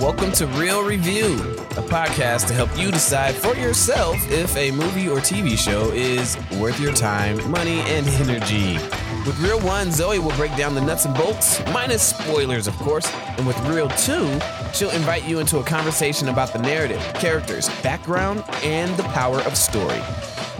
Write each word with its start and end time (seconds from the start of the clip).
Welcome 0.00 0.32
to 0.32 0.46
Reel 0.54 0.82
Review, 0.82 1.34
a 1.34 1.82
podcast 1.82 2.46
to 2.46 2.54
help 2.54 2.70
you 2.78 2.90
decide 2.90 3.34
for 3.34 3.54
yourself 3.54 4.16
if 4.30 4.56
a 4.56 4.70
movie 4.70 5.06
or 5.06 5.18
TV 5.18 5.58
show 5.58 5.90
is 5.90 6.38
worth 6.58 6.80
your 6.80 6.94
time, 6.94 7.50
money, 7.50 7.80
and 7.80 8.08
energy. 8.08 8.78
With 9.26 9.38
Reel 9.38 9.60
1, 9.60 9.92
Zoe 9.92 10.18
will 10.18 10.34
break 10.36 10.56
down 10.56 10.74
the 10.74 10.80
nuts 10.80 11.04
and 11.04 11.14
bolts, 11.14 11.60
minus 11.74 12.02
spoilers, 12.02 12.66
of 12.66 12.74
course. 12.76 13.06
And 13.36 13.46
with 13.46 13.60
Reel 13.68 13.90
2, 13.90 14.40
she'll 14.72 14.90
invite 14.92 15.24
you 15.28 15.40
into 15.40 15.58
a 15.58 15.62
conversation 15.62 16.30
about 16.30 16.54
the 16.54 16.58
narrative, 16.58 17.02
characters, 17.16 17.68
background, 17.82 18.42
and 18.62 18.96
the 18.96 19.02
power 19.02 19.40
of 19.40 19.58
story. 19.58 20.00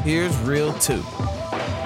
Here's 0.03 0.37
Reel 0.41 0.75
2. 0.75 1.03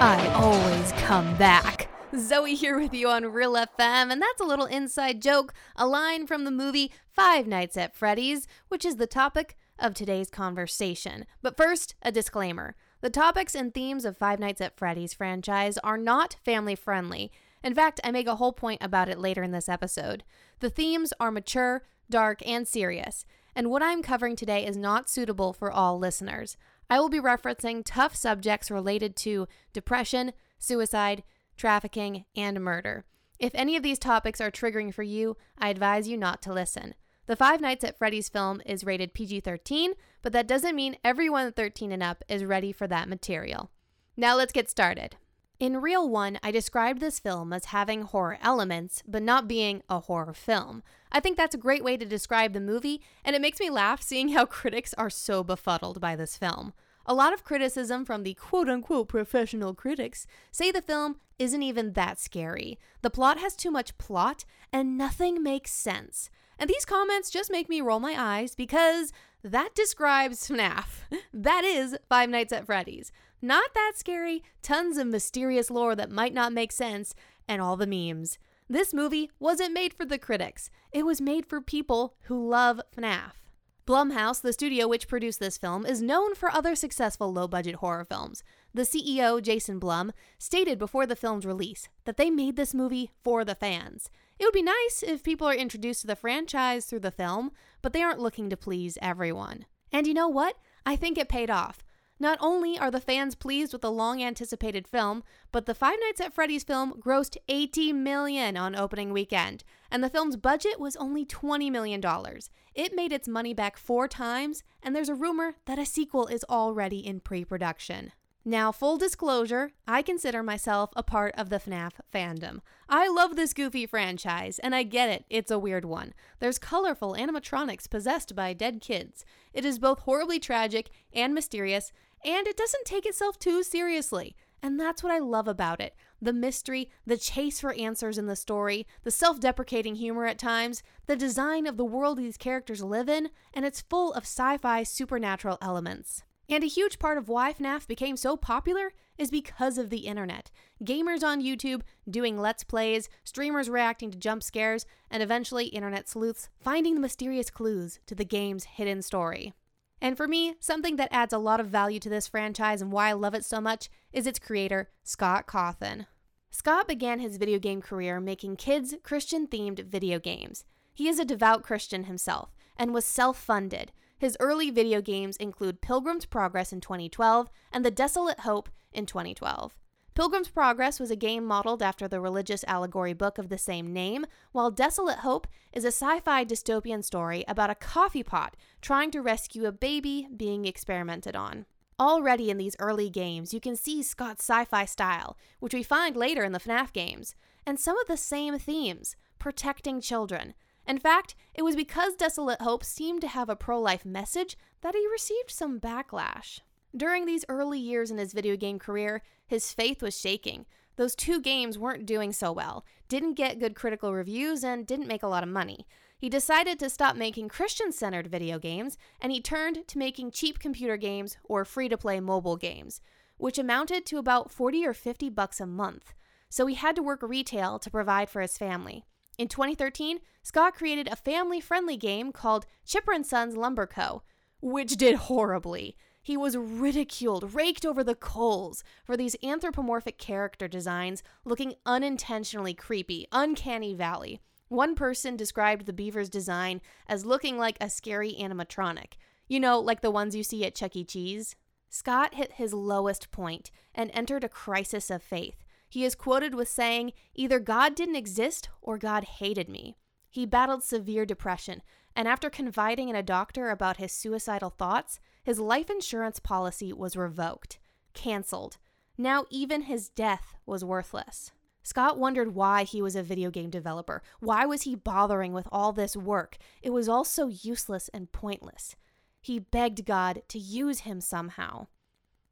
I 0.01 0.33
always 0.35 0.91
come 1.03 1.33
back. 1.37 1.80
Zoe 2.17 2.55
here 2.55 2.77
with 2.77 2.93
you 2.93 3.07
on 3.07 3.31
Real 3.31 3.53
FM, 3.53 4.11
and 4.11 4.21
that's 4.21 4.41
a 4.41 4.45
little 4.45 4.65
inside 4.65 5.21
joke, 5.21 5.53
a 5.77 5.87
line 5.87 6.27
from 6.27 6.43
the 6.43 6.51
movie 6.51 6.91
Five 7.09 7.47
Nights 7.47 7.77
at 7.77 7.95
Freddy's, 7.95 8.47
which 8.67 8.83
is 8.83 8.97
the 8.97 9.07
topic 9.07 9.55
of 9.79 9.93
today's 9.93 10.29
conversation. 10.29 11.25
But 11.41 11.55
first, 11.55 11.95
a 12.01 12.11
disclaimer. 12.11 12.75
The 12.99 13.09
topics 13.09 13.55
and 13.55 13.73
themes 13.73 14.03
of 14.03 14.17
Five 14.17 14.39
Nights 14.39 14.59
at 14.59 14.77
Freddy's 14.77 15.13
franchise 15.13 15.77
are 15.79 15.97
not 15.97 16.35
family 16.43 16.75
friendly. 16.75 17.31
In 17.63 17.73
fact, 17.73 18.01
I 18.03 18.11
make 18.11 18.27
a 18.27 18.35
whole 18.35 18.53
point 18.53 18.83
about 18.83 19.07
it 19.07 19.17
later 19.17 19.41
in 19.41 19.51
this 19.51 19.69
episode. 19.69 20.23
The 20.59 20.69
themes 20.69 21.13
are 21.19 21.31
mature, 21.31 21.83
dark, 22.09 22.45
and 22.45 22.67
serious, 22.67 23.25
and 23.55 23.69
what 23.69 23.81
I'm 23.81 24.03
covering 24.03 24.35
today 24.35 24.65
is 24.65 24.75
not 24.75 25.09
suitable 25.09 25.53
for 25.53 25.71
all 25.71 25.97
listeners. 25.97 26.57
I 26.89 26.99
will 26.99 27.09
be 27.09 27.21
referencing 27.21 27.83
tough 27.85 28.15
subjects 28.17 28.69
related 28.69 29.15
to 29.17 29.47
depression, 29.71 30.33
suicide, 30.59 31.23
trafficking, 31.61 32.25
and 32.35 32.59
murder. 32.59 33.05
If 33.37 33.51
any 33.53 33.75
of 33.75 33.83
these 33.83 33.99
topics 33.99 34.41
are 34.41 34.49
triggering 34.49 34.91
for 34.91 35.03
you, 35.03 35.37
I 35.59 35.69
advise 35.69 36.07
you 36.07 36.17
not 36.17 36.41
to 36.41 36.53
listen. 36.53 36.95
The 37.27 37.35
Five 37.35 37.61
Nights 37.61 37.83
at 37.83 37.99
Freddy's 37.99 38.29
film 38.29 38.63
is 38.65 38.83
rated 38.83 39.13
PG 39.13 39.41
13, 39.41 39.93
but 40.23 40.33
that 40.33 40.47
doesn't 40.47 40.75
mean 40.75 40.97
everyone 41.03 41.51
13 41.51 41.91
and 41.91 42.01
up 42.01 42.23
is 42.27 42.43
ready 42.43 42.71
for 42.71 42.87
that 42.87 43.07
material. 43.07 43.69
Now 44.17 44.35
let's 44.35 44.51
get 44.51 44.71
started. 44.71 45.17
In 45.59 45.81
Reel 45.81 46.09
One, 46.09 46.39
I 46.41 46.49
described 46.49 46.99
this 46.99 47.19
film 47.19 47.53
as 47.53 47.65
having 47.65 48.01
horror 48.01 48.39
elements, 48.41 49.03
but 49.07 49.21
not 49.21 49.47
being 49.47 49.83
a 49.87 49.99
horror 49.99 50.33
film. 50.33 50.81
I 51.11 51.19
think 51.19 51.37
that's 51.37 51.53
a 51.53 51.59
great 51.59 51.83
way 51.83 51.95
to 51.95 52.05
describe 52.07 52.53
the 52.53 52.59
movie, 52.59 53.03
and 53.23 53.35
it 53.35 53.41
makes 53.41 53.59
me 53.59 53.69
laugh 53.69 54.01
seeing 54.01 54.29
how 54.29 54.45
critics 54.47 54.95
are 54.95 55.11
so 55.11 55.43
befuddled 55.43 56.01
by 56.01 56.15
this 56.15 56.37
film. 56.37 56.73
A 57.05 57.13
lot 57.13 57.33
of 57.33 57.43
criticism 57.43 58.05
from 58.05 58.23
the 58.23 58.33
quote 58.35 58.69
unquote 58.69 59.07
professional 59.07 59.73
critics 59.73 60.27
say 60.51 60.71
the 60.71 60.81
film 60.81 61.17
isn't 61.39 61.63
even 61.63 61.93
that 61.93 62.19
scary. 62.19 62.77
The 63.01 63.09
plot 63.09 63.39
has 63.39 63.55
too 63.55 63.71
much 63.71 63.97
plot 63.97 64.45
and 64.71 64.97
nothing 64.97 65.41
makes 65.41 65.71
sense. 65.71 66.29
And 66.59 66.69
these 66.69 66.85
comments 66.85 67.31
just 67.31 67.51
make 67.51 67.69
me 67.69 67.81
roll 67.81 67.99
my 67.99 68.15
eyes 68.17 68.53
because 68.53 69.11
that 69.43 69.73
describes 69.73 70.47
FNAF. 70.47 70.85
That 71.33 71.63
is 71.63 71.97
Five 72.07 72.29
Nights 72.29 72.53
at 72.53 72.65
Freddy's. 72.65 73.11
Not 73.41 73.73
that 73.73 73.93
scary, 73.95 74.43
tons 74.61 74.97
of 74.97 75.07
mysterious 75.07 75.71
lore 75.71 75.95
that 75.95 76.11
might 76.11 76.33
not 76.33 76.53
make 76.53 76.71
sense, 76.71 77.15
and 77.47 77.59
all 77.59 77.75
the 77.75 77.87
memes. 77.87 78.37
This 78.69 78.93
movie 78.93 79.31
wasn't 79.39 79.73
made 79.73 79.93
for 79.93 80.05
the 80.05 80.19
critics, 80.19 80.69
it 80.91 81.05
was 81.05 81.19
made 81.19 81.47
for 81.47 81.59
people 81.59 82.13
who 82.25 82.47
love 82.47 82.79
FNAF. 82.95 83.40
Blumhouse, 83.87 84.41
the 84.41 84.53
studio 84.53 84.87
which 84.87 85.07
produced 85.07 85.39
this 85.39 85.57
film, 85.57 85.85
is 85.85 86.01
known 86.01 86.35
for 86.35 86.51
other 86.51 86.75
successful 86.75 87.33
low 87.33 87.47
budget 87.47 87.75
horror 87.75 88.05
films. 88.05 88.43
The 88.73 88.83
CEO, 88.83 89.41
Jason 89.41 89.79
Blum, 89.79 90.13
stated 90.37 90.77
before 90.77 91.07
the 91.07 91.15
film's 91.15 91.45
release 91.45 91.89
that 92.05 92.17
they 92.17 92.29
made 92.29 92.55
this 92.55 92.73
movie 92.73 93.09
for 93.23 93.43
the 93.43 93.55
fans. 93.55 94.09
It 94.39 94.45
would 94.45 94.53
be 94.53 94.61
nice 94.61 95.03
if 95.05 95.23
people 95.23 95.47
are 95.47 95.55
introduced 95.55 96.01
to 96.01 96.07
the 96.07 96.15
franchise 96.15 96.85
through 96.85 96.99
the 96.99 97.11
film, 97.11 97.51
but 97.81 97.91
they 97.91 98.01
aren't 98.01 98.19
looking 98.19 98.49
to 98.49 98.57
please 98.57 98.97
everyone. 99.01 99.65
And 99.91 100.07
you 100.07 100.13
know 100.13 100.29
what? 100.29 100.57
I 100.85 100.95
think 100.95 101.17
it 101.17 101.27
paid 101.27 101.49
off. 101.49 101.83
Not 102.21 102.37
only 102.39 102.77
are 102.77 102.91
the 102.91 102.99
fans 102.99 103.33
pleased 103.33 103.73
with 103.73 103.81
the 103.81 103.91
long 103.91 104.21
anticipated 104.21 104.87
film, 104.87 105.23
but 105.51 105.65
the 105.65 105.73
Five 105.73 105.97
Nights 106.03 106.21
at 106.21 106.35
Freddy's 106.35 106.63
film 106.63 107.01
grossed 107.03 107.35
80 107.47 107.93
million 107.93 108.55
on 108.55 108.75
opening 108.75 109.11
weekend, 109.11 109.63
and 109.89 110.03
the 110.03 110.09
film's 110.09 110.35
budget 110.35 110.79
was 110.79 110.95
only 110.97 111.25
20 111.25 111.71
million 111.71 111.99
dollars. 111.99 112.51
It 112.75 112.95
made 112.95 113.11
its 113.11 113.27
money 113.27 113.55
back 113.55 113.75
4 113.75 114.07
times, 114.07 114.61
and 114.83 114.95
there's 114.95 115.09
a 115.09 115.15
rumor 115.15 115.55
that 115.65 115.79
a 115.79 115.85
sequel 115.85 116.27
is 116.27 116.45
already 116.47 116.99
in 116.99 117.21
pre-production. 117.21 118.11
Now, 118.45 118.71
full 118.71 118.97
disclosure, 118.97 119.71
I 119.87 120.03
consider 120.03 120.43
myself 120.43 120.91
a 120.95 121.03
part 121.03 121.33
of 121.37 121.49
the 121.49 121.57
FNAF 121.57 121.93
fandom. 122.11 122.61
I 122.89 123.07
love 123.07 123.35
this 123.35 123.53
goofy 123.53 123.85
franchise, 123.85 124.57
and 124.59 124.73
I 124.73 124.81
get 124.83 125.09
it, 125.09 125.25
it's 125.29 125.51
a 125.51 125.59
weird 125.59 125.85
one. 125.85 126.13
There's 126.39 126.57
colorful 126.57 127.15
animatronics 127.15 127.87
possessed 127.89 128.35
by 128.35 128.53
dead 128.53 128.81
kids. 128.81 129.25
It 129.53 129.63
is 129.63 129.77
both 129.77 129.99
horribly 129.99 130.39
tragic 130.39 130.89
and 131.13 131.35
mysterious, 131.35 131.91
and 132.23 132.47
it 132.47 132.57
doesn't 132.57 132.85
take 132.85 133.05
itself 133.05 133.39
too 133.39 133.63
seriously. 133.63 134.35
And 134.63 134.79
that's 134.79 135.01
what 135.01 135.11
I 135.11 135.19
love 135.19 135.47
about 135.47 135.81
it 135.81 135.95
the 136.23 136.33
mystery, 136.33 136.89
the 137.03 137.17
chase 137.17 137.59
for 137.59 137.73
answers 137.73 138.17
in 138.19 138.27
the 138.27 138.35
story, 138.35 138.85
the 139.03 139.09
self 139.09 139.39
deprecating 139.39 139.95
humor 139.95 140.27
at 140.27 140.37
times, 140.37 140.83
the 141.07 141.15
design 141.15 141.65
of 141.65 141.77
the 141.77 141.85
world 141.85 142.19
these 142.19 142.37
characters 142.37 142.83
live 142.83 143.09
in, 143.09 143.29
and 143.53 143.65
it's 143.65 143.81
full 143.81 144.13
of 144.13 144.23
sci 144.23 144.57
fi 144.57 144.83
supernatural 144.83 145.57
elements. 145.61 146.23
And 146.47 146.63
a 146.63 146.67
huge 146.67 146.99
part 146.99 147.17
of 147.17 147.29
why 147.29 147.53
FNAF 147.53 147.87
became 147.87 148.17
so 148.17 148.35
popular 148.35 148.93
is 149.17 149.31
because 149.31 149.77
of 149.77 149.89
the 149.89 149.99
internet. 149.99 150.51
Gamers 150.83 151.23
on 151.23 151.41
YouTube 151.41 151.81
doing 152.09 152.37
Let's 152.37 152.63
Plays, 152.63 153.07
streamers 153.23 153.69
reacting 153.69 154.11
to 154.11 154.17
jump 154.17 154.43
scares, 154.43 154.85
and 155.09 155.23
eventually 155.23 155.67
internet 155.67 156.09
sleuths 156.09 156.49
finding 156.59 156.93
the 156.93 156.99
mysterious 156.99 157.49
clues 157.49 157.99
to 158.05 158.15
the 158.15 158.25
game's 158.25 158.65
hidden 158.65 159.01
story. 159.01 159.53
And 160.01 160.17
for 160.17 160.27
me, 160.27 160.55
something 160.59 160.95
that 160.95 161.13
adds 161.13 161.31
a 161.31 161.37
lot 161.37 161.59
of 161.59 161.67
value 161.67 161.99
to 161.99 162.09
this 162.09 162.27
franchise 162.27 162.81
and 162.81 162.91
why 162.91 163.09
I 163.09 163.13
love 163.13 163.35
it 163.35 163.45
so 163.45 163.61
much 163.61 163.89
is 164.11 164.25
its 164.25 164.39
creator, 164.39 164.89
Scott 165.03 165.47
Cawthon. 165.47 166.07
Scott 166.49 166.87
began 166.87 167.19
his 167.19 167.37
video 167.37 167.59
game 167.59 167.81
career 167.81 168.19
making 168.19 168.57
kids 168.57 168.95
Christian 169.03 169.47
themed 169.47 169.85
video 169.85 170.19
games. 170.19 170.65
He 170.93 171.07
is 171.07 171.19
a 171.19 171.25
devout 171.25 171.63
Christian 171.63 172.05
himself 172.05 172.49
and 172.75 172.93
was 172.93 173.05
self 173.05 173.37
funded, 173.37 173.91
his 174.21 174.37
early 174.39 174.69
video 174.69 175.01
games 175.01 175.35
include 175.37 175.81
Pilgrim's 175.81 176.27
Progress 176.27 176.71
in 176.71 176.79
2012 176.79 177.49
and 177.73 177.83
The 177.83 177.89
Desolate 177.89 178.41
Hope 178.41 178.69
in 178.93 179.07
2012. 179.07 179.75
Pilgrim's 180.13 180.49
Progress 180.49 180.99
was 180.99 181.09
a 181.09 181.15
game 181.15 181.45
modeled 181.45 181.81
after 181.81 182.07
the 182.07 182.19
religious 182.19 182.65
allegory 182.67 183.13
book 183.13 183.37
of 183.37 183.49
the 183.49 183.57
same 183.57 183.93
name, 183.93 184.25
while 184.51 184.69
Desolate 184.69 185.19
Hope 185.19 185.47
is 185.71 185.85
a 185.85 185.87
sci 185.87 186.19
fi 186.19 186.43
dystopian 186.43 187.03
story 187.03 187.45
about 187.47 187.69
a 187.69 187.75
coffee 187.75 188.23
pot 188.23 188.57
trying 188.81 189.09
to 189.11 189.21
rescue 189.21 189.65
a 189.65 189.71
baby 189.71 190.27
being 190.35 190.65
experimented 190.65 191.35
on. 191.35 191.65
Already 191.99 192.49
in 192.49 192.57
these 192.57 192.75
early 192.79 193.09
games, 193.09 193.53
you 193.53 193.61
can 193.61 193.75
see 193.75 194.03
Scott's 194.03 194.43
sci 194.43 194.65
fi 194.65 194.85
style, 194.85 195.37
which 195.59 195.73
we 195.73 195.83
find 195.83 196.15
later 196.17 196.43
in 196.43 196.51
the 196.51 196.59
FNAF 196.59 196.91
games, 196.91 197.35
and 197.65 197.79
some 197.79 197.97
of 197.99 198.07
the 198.07 198.17
same 198.17 198.59
themes 198.59 199.15
protecting 199.39 200.01
children, 200.01 200.53
in 200.87 200.97
fact, 200.97 201.35
it 201.53 201.61
was 201.61 201.75
because 201.75 202.15
Desolate 202.15 202.61
Hope 202.61 202.83
seemed 202.83 203.21
to 203.21 203.27
have 203.27 203.49
a 203.49 203.55
pro 203.55 203.79
life 203.79 204.05
message 204.05 204.57
that 204.81 204.95
he 204.95 205.07
received 205.07 205.51
some 205.51 205.79
backlash. 205.79 206.59
During 206.95 207.25
these 207.25 207.45
early 207.47 207.79
years 207.79 208.11
in 208.11 208.17
his 208.17 208.33
video 208.33 208.57
game 208.57 208.79
career, 208.79 209.21
his 209.51 209.73
faith 209.73 210.01
was 210.01 210.17
shaking. 210.17 210.65
Those 210.95 211.13
two 211.13 211.41
games 211.41 211.77
weren't 211.77 212.05
doing 212.05 212.31
so 212.31 212.53
well, 212.53 212.85
didn't 213.09 213.33
get 213.33 213.59
good 213.59 213.75
critical 213.75 214.13
reviews, 214.13 214.63
and 214.63 214.87
didn't 214.87 215.09
make 215.09 215.23
a 215.23 215.27
lot 215.27 215.43
of 215.43 215.49
money. 215.49 215.85
He 216.17 216.29
decided 216.29 216.79
to 216.79 216.89
stop 216.89 217.17
making 217.17 217.49
Christian 217.49 217.91
centered 217.91 218.27
video 218.27 218.59
games, 218.59 218.97
and 219.19 219.29
he 219.29 219.41
turned 219.41 219.85
to 219.89 219.97
making 219.97 220.31
cheap 220.31 220.57
computer 220.57 220.95
games 220.95 221.35
or 221.43 221.65
free 221.65 221.89
to 221.89 221.97
play 221.97 222.21
mobile 222.21 222.55
games, 222.55 223.01
which 223.35 223.59
amounted 223.59 224.05
to 224.05 224.19
about 224.19 224.51
40 224.51 224.85
or 224.85 224.93
50 224.93 225.29
bucks 225.29 225.59
a 225.59 225.65
month. 225.67 226.13
So 226.47 226.65
he 226.65 226.75
had 226.75 226.95
to 226.95 227.03
work 227.03 227.21
retail 227.21 227.77
to 227.79 227.91
provide 227.91 228.29
for 228.29 228.39
his 228.39 228.57
family. 228.57 229.03
In 229.37 229.49
2013, 229.49 230.19
Scott 230.43 230.75
created 230.75 231.09
a 231.09 231.17
family 231.17 231.59
friendly 231.59 231.97
game 231.97 232.31
called 232.31 232.65
Chipper 232.85 233.11
and 233.11 233.25
Sons 233.25 233.57
Lumber 233.57 233.85
Co., 233.85 234.23
which 234.61 234.95
did 234.95 235.15
horribly. 235.15 235.97
He 236.21 236.37
was 236.37 236.55
ridiculed, 236.55 237.55
raked 237.55 237.85
over 237.85 238.03
the 238.03 238.15
coals 238.15 238.83
for 239.03 239.17
these 239.17 239.35
anthropomorphic 239.43 240.17
character 240.17 240.67
designs 240.67 241.23
looking 241.43 241.73
unintentionally 241.85 242.73
creepy, 242.73 243.27
uncanny 243.31 243.93
valley. 243.93 244.39
One 244.67 244.95
person 244.95 245.35
described 245.35 245.85
the 245.85 245.93
beaver's 245.93 246.29
design 246.29 246.79
as 247.07 247.25
looking 247.25 247.57
like 247.57 247.77
a 247.81 247.89
scary 247.89 248.35
animatronic. 248.39 249.13
You 249.47 249.59
know, 249.59 249.79
like 249.79 250.01
the 250.01 250.11
ones 250.11 250.35
you 250.35 250.43
see 250.43 250.63
at 250.65 250.75
Chuck 250.75 250.95
E. 250.95 251.03
Cheese? 251.03 251.55
Scott 251.89 252.35
hit 252.35 252.53
his 252.53 252.73
lowest 252.73 253.31
point 253.31 253.69
and 253.93 254.11
entered 254.13 254.45
a 254.45 254.49
crisis 254.49 255.09
of 255.09 255.21
faith. 255.21 255.65
He 255.89 256.05
is 256.05 256.15
quoted 256.15 256.55
with 256.55 256.69
saying, 256.69 257.11
Either 257.35 257.59
God 257.59 257.95
didn't 257.95 258.15
exist 258.15 258.69
or 258.81 258.97
God 258.97 259.25
hated 259.25 259.67
me. 259.67 259.97
He 260.29 260.45
battled 260.45 260.83
severe 260.83 261.25
depression, 261.25 261.81
and 262.15 262.29
after 262.29 262.49
confiding 262.49 263.09
in 263.09 263.15
a 263.17 263.21
doctor 263.21 263.69
about 263.69 263.97
his 263.97 264.13
suicidal 264.13 264.69
thoughts, 264.69 265.19
his 265.43 265.59
life 265.59 265.89
insurance 265.89 266.39
policy 266.39 266.93
was 266.93 267.17
revoked, 267.17 267.79
canceled. 268.13 268.77
Now, 269.17 269.45
even 269.49 269.83
his 269.83 270.09
death 270.09 270.55
was 270.65 270.83
worthless. 270.83 271.51
Scott 271.83 272.19
wondered 272.19 272.53
why 272.53 272.83
he 272.83 273.01
was 273.01 273.15
a 273.15 273.23
video 273.23 273.49
game 273.49 273.69
developer. 273.69 274.21
Why 274.39 274.65
was 274.65 274.83
he 274.83 274.95
bothering 274.95 275.51
with 275.51 275.67
all 275.71 275.91
this 275.93 276.15
work? 276.15 276.57
It 276.81 276.91
was 276.91 277.09
all 277.09 277.23
so 277.23 277.47
useless 277.47 278.09
and 278.13 278.31
pointless. 278.31 278.95
He 279.41 279.57
begged 279.57 280.05
God 280.05 280.43
to 280.49 280.59
use 280.59 280.99
him 280.99 281.19
somehow. 281.21 281.87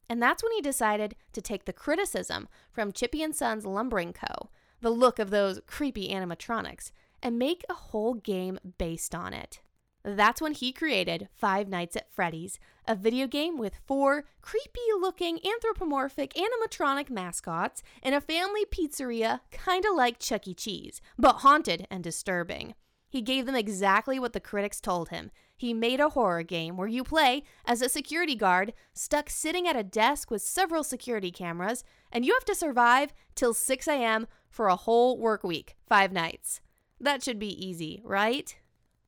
And 0.10 0.22
that's 0.22 0.42
when 0.42 0.52
he 0.54 0.62
decided 0.62 1.16
to 1.34 1.42
take 1.42 1.66
the 1.66 1.74
criticism 1.74 2.48
from 2.72 2.92
Chippy 2.92 3.22
and 3.22 3.36
Sons 3.36 3.66
Lumbering 3.66 4.14
Co., 4.14 4.50
the 4.82 4.90
look 4.90 5.20
of 5.20 5.30
those 5.30 5.62
creepy 5.68 6.10
animatronics, 6.10 6.92
and 7.22 7.38
make 7.38 7.64
a 7.70 7.76
whole 7.76 8.16
game 8.16 8.58
based 8.80 9.14
on 9.14 9.34
it. 9.34 9.62
That's 10.18 10.42
when 10.42 10.54
he 10.54 10.72
created 10.72 11.30
Five 11.34 11.68
Nights 11.68 11.96
at 11.96 12.12
Freddy's, 12.12 12.60
a 12.88 12.96
video 12.96 13.28
game 13.28 13.58
with 13.58 13.80
four 13.86 14.26
creepy 14.42 14.80
looking 15.00 15.40
anthropomorphic 15.46 16.34
animatronic 16.34 17.10
mascots 17.10 17.84
in 18.02 18.14
a 18.14 18.22
family 18.22 18.66
pizzeria 18.66 19.42
kinda 19.52 19.92
like 19.92 20.20
Chuck 20.20 20.48
E. 20.48 20.54
Cheese, 20.54 21.02
but 21.18 21.38
haunted 21.38 21.86
and 21.92 22.04
disturbing. 22.04 22.76
He 23.10 23.22
gave 23.22 23.46
them 23.46 23.56
exactly 23.56 24.20
what 24.20 24.34
the 24.34 24.40
critics 24.40 24.80
told 24.80 25.10
him. 25.10 25.32
He 25.58 25.74
made 25.74 26.00
a 26.00 26.10
horror 26.10 26.44
game 26.44 26.78
where 26.78 26.88
you 26.88 27.04
play 27.04 27.44
as 27.66 27.82
a 27.82 27.90
security 27.90 28.36
guard 28.36 28.74
stuck 28.94 29.30
sitting 29.30 29.68
at 29.68 29.76
a 29.76 29.84
desk 29.84 30.32
with 30.32 30.42
several 30.42 30.84
security 30.84 31.32
cameras, 31.32 31.84
and 32.12 32.24
you 32.24 32.34
have 32.34 32.46
to 32.46 32.56
survive 32.56 33.14
till 33.36 33.54
6 33.54 33.88
a.m. 33.88 34.28
for 34.50 34.68
a 34.68 34.76
whole 34.76 35.18
work 35.18 35.44
week, 35.44 35.76
five 35.88 36.12
nights. 36.12 36.62
That 37.00 37.24
should 37.24 37.40
be 37.40 37.66
easy, 37.66 38.02
right? 38.04 38.56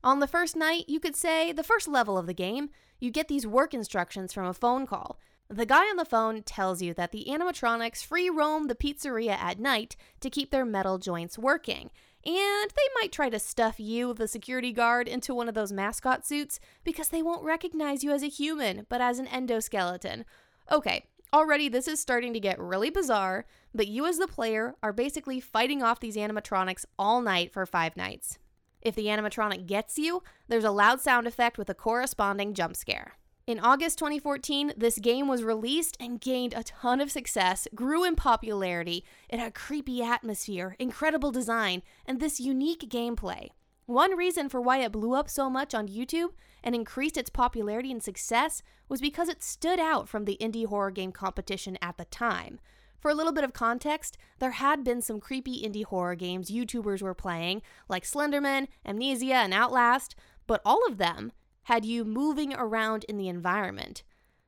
On 0.04 0.20
the 0.20 0.28
first 0.28 0.56
night, 0.56 0.86
you 0.88 1.00
could 1.00 1.16
say, 1.16 1.52
the 1.52 1.64
first 1.64 1.88
level 1.88 2.18
of 2.18 2.26
the 2.26 2.34
game, 2.34 2.70
you 3.00 3.12
get 3.12 3.28
these 3.28 3.46
work 3.46 3.74
instructions 3.74 4.34
from 4.34 4.46
a 4.46 4.54
phone 4.54 4.88
call. 4.88 5.20
The 5.48 5.66
guy 5.66 5.84
on 5.90 5.98
the 5.98 6.06
phone 6.06 6.42
tells 6.44 6.82
you 6.82 6.94
that 6.94 7.12
the 7.12 7.26
animatronics 7.30 8.06
free 8.06 8.30
roam 8.30 8.68
the 8.68 8.76
pizzeria 8.76 9.38
at 9.38 9.60
night 9.60 9.96
to 10.22 10.30
keep 10.30 10.50
their 10.50 10.66
metal 10.66 10.98
joints 10.98 11.38
working. 11.38 11.92
And 12.26 12.72
they 12.72 12.88
might 13.00 13.12
try 13.12 13.30
to 13.30 13.38
stuff 13.38 13.80
you, 13.80 14.14
the 14.14 14.28
security 14.28 14.72
guard, 14.72 15.08
into 15.08 15.36
one 15.36 15.50
of 15.50 15.56
those 15.56 15.74
mascot 15.74 16.26
suits 16.26 16.60
because 16.84 17.10
they 17.10 17.22
won't 17.22 17.44
recognize 17.44 18.04
you 18.04 18.12
as 18.12 18.24
a 18.24 18.28
human, 18.28 18.86
but 18.90 19.02
as 19.02 19.20
an 19.20 19.28
endoskeleton. 19.28 20.24
Okay, 20.72 21.06
already 21.34 21.68
this 21.68 21.88
is 21.88 22.00
starting 22.00 22.32
to 22.34 22.40
get 22.40 22.60
really 22.60 22.90
bizarre, 22.90 23.46
but 23.74 23.88
you 23.88 24.06
as 24.06 24.20
the 24.20 24.28
player 24.28 24.76
are 24.82 24.94
basically 24.94 25.40
fighting 25.40 25.84
off 25.84 26.00
these 26.00 26.16
animatronics 26.16 26.86
all 26.98 27.22
night 27.22 27.52
for 27.52 27.66
five 27.66 27.98
nights. 27.98 28.38
If 28.82 28.96
the 28.96 29.06
animatronic 29.06 29.66
gets 29.68 29.98
you, 29.98 30.24
there's 30.48 30.64
a 30.64 30.72
loud 30.72 31.02
sound 31.02 31.28
effect 31.28 31.58
with 31.58 31.70
a 31.70 31.74
corresponding 31.74 32.54
jump 32.54 32.76
scare. 32.76 33.14
In 33.48 33.60
August 33.60 33.98
2014, 34.00 34.74
this 34.78 35.00
game 35.00 35.28
was 35.28 35.44
released 35.44 35.98
and 36.00 36.22
gained 36.22 36.54
a 36.54 36.64
ton 36.64 37.02
of 37.02 37.12
success, 37.12 37.68
grew 37.74 38.04
in 38.04 38.16
popularity. 38.16 39.04
It 39.30 39.40
had 39.40 39.56
creepy 39.56 40.02
atmosphere, 40.02 40.76
incredible 40.80 41.32
design, 41.32 41.82
and 42.06 42.20
this 42.20 42.40
unique 42.40 42.88
gameplay. 42.90 43.50
One 43.88 44.16
reason 44.16 44.48
for 44.48 44.62
why 44.62 44.78
it 44.78 44.92
blew 44.92 45.14
up 45.14 45.30
so 45.30 45.50
much 45.50 45.74
on 45.74 45.88
YouTube 45.88 46.30
and 46.64 46.76
increased 46.76 47.18
its 47.18 47.30
popularity 47.30 47.92
and 47.92 48.02
success 48.02 48.62
was 48.88 49.02
because 49.02 49.28
it 49.28 49.44
stood 49.44 49.80
out 49.80 50.08
from 50.08 50.26
the 50.26 50.38
indie 50.40 50.68
horror 50.68 50.92
game 50.92 51.12
competition 51.12 51.78
at 51.82 51.98
the 51.98 52.06
time. 52.06 52.60
For 53.02 53.10
a 53.10 53.16
little 53.16 53.34
bit 53.34 53.44
of 53.44 53.52
context, 53.52 54.16
there 54.38 54.52
had 54.52 54.84
been 54.84 55.02
some 55.02 55.20
creepy 55.20 55.64
indie 55.64 55.84
horror 55.84 56.14
games 56.14 56.52
YouTubers 56.52 57.02
were 57.02 57.16
playing, 57.16 57.64
like 57.90 58.04
Slenderman, 58.04 58.68
Amnesia, 58.86 59.34
and 59.34 59.56
Outlast, 59.56 60.16
but 60.46 60.62
all 60.64 60.86
of 60.88 61.00
them 61.00 61.32
had 61.64 61.84
you 61.84 62.06
moving 62.06 62.54
around 62.54 63.04
in 63.06 63.18
the 63.18 63.28
environment. 63.28 64.04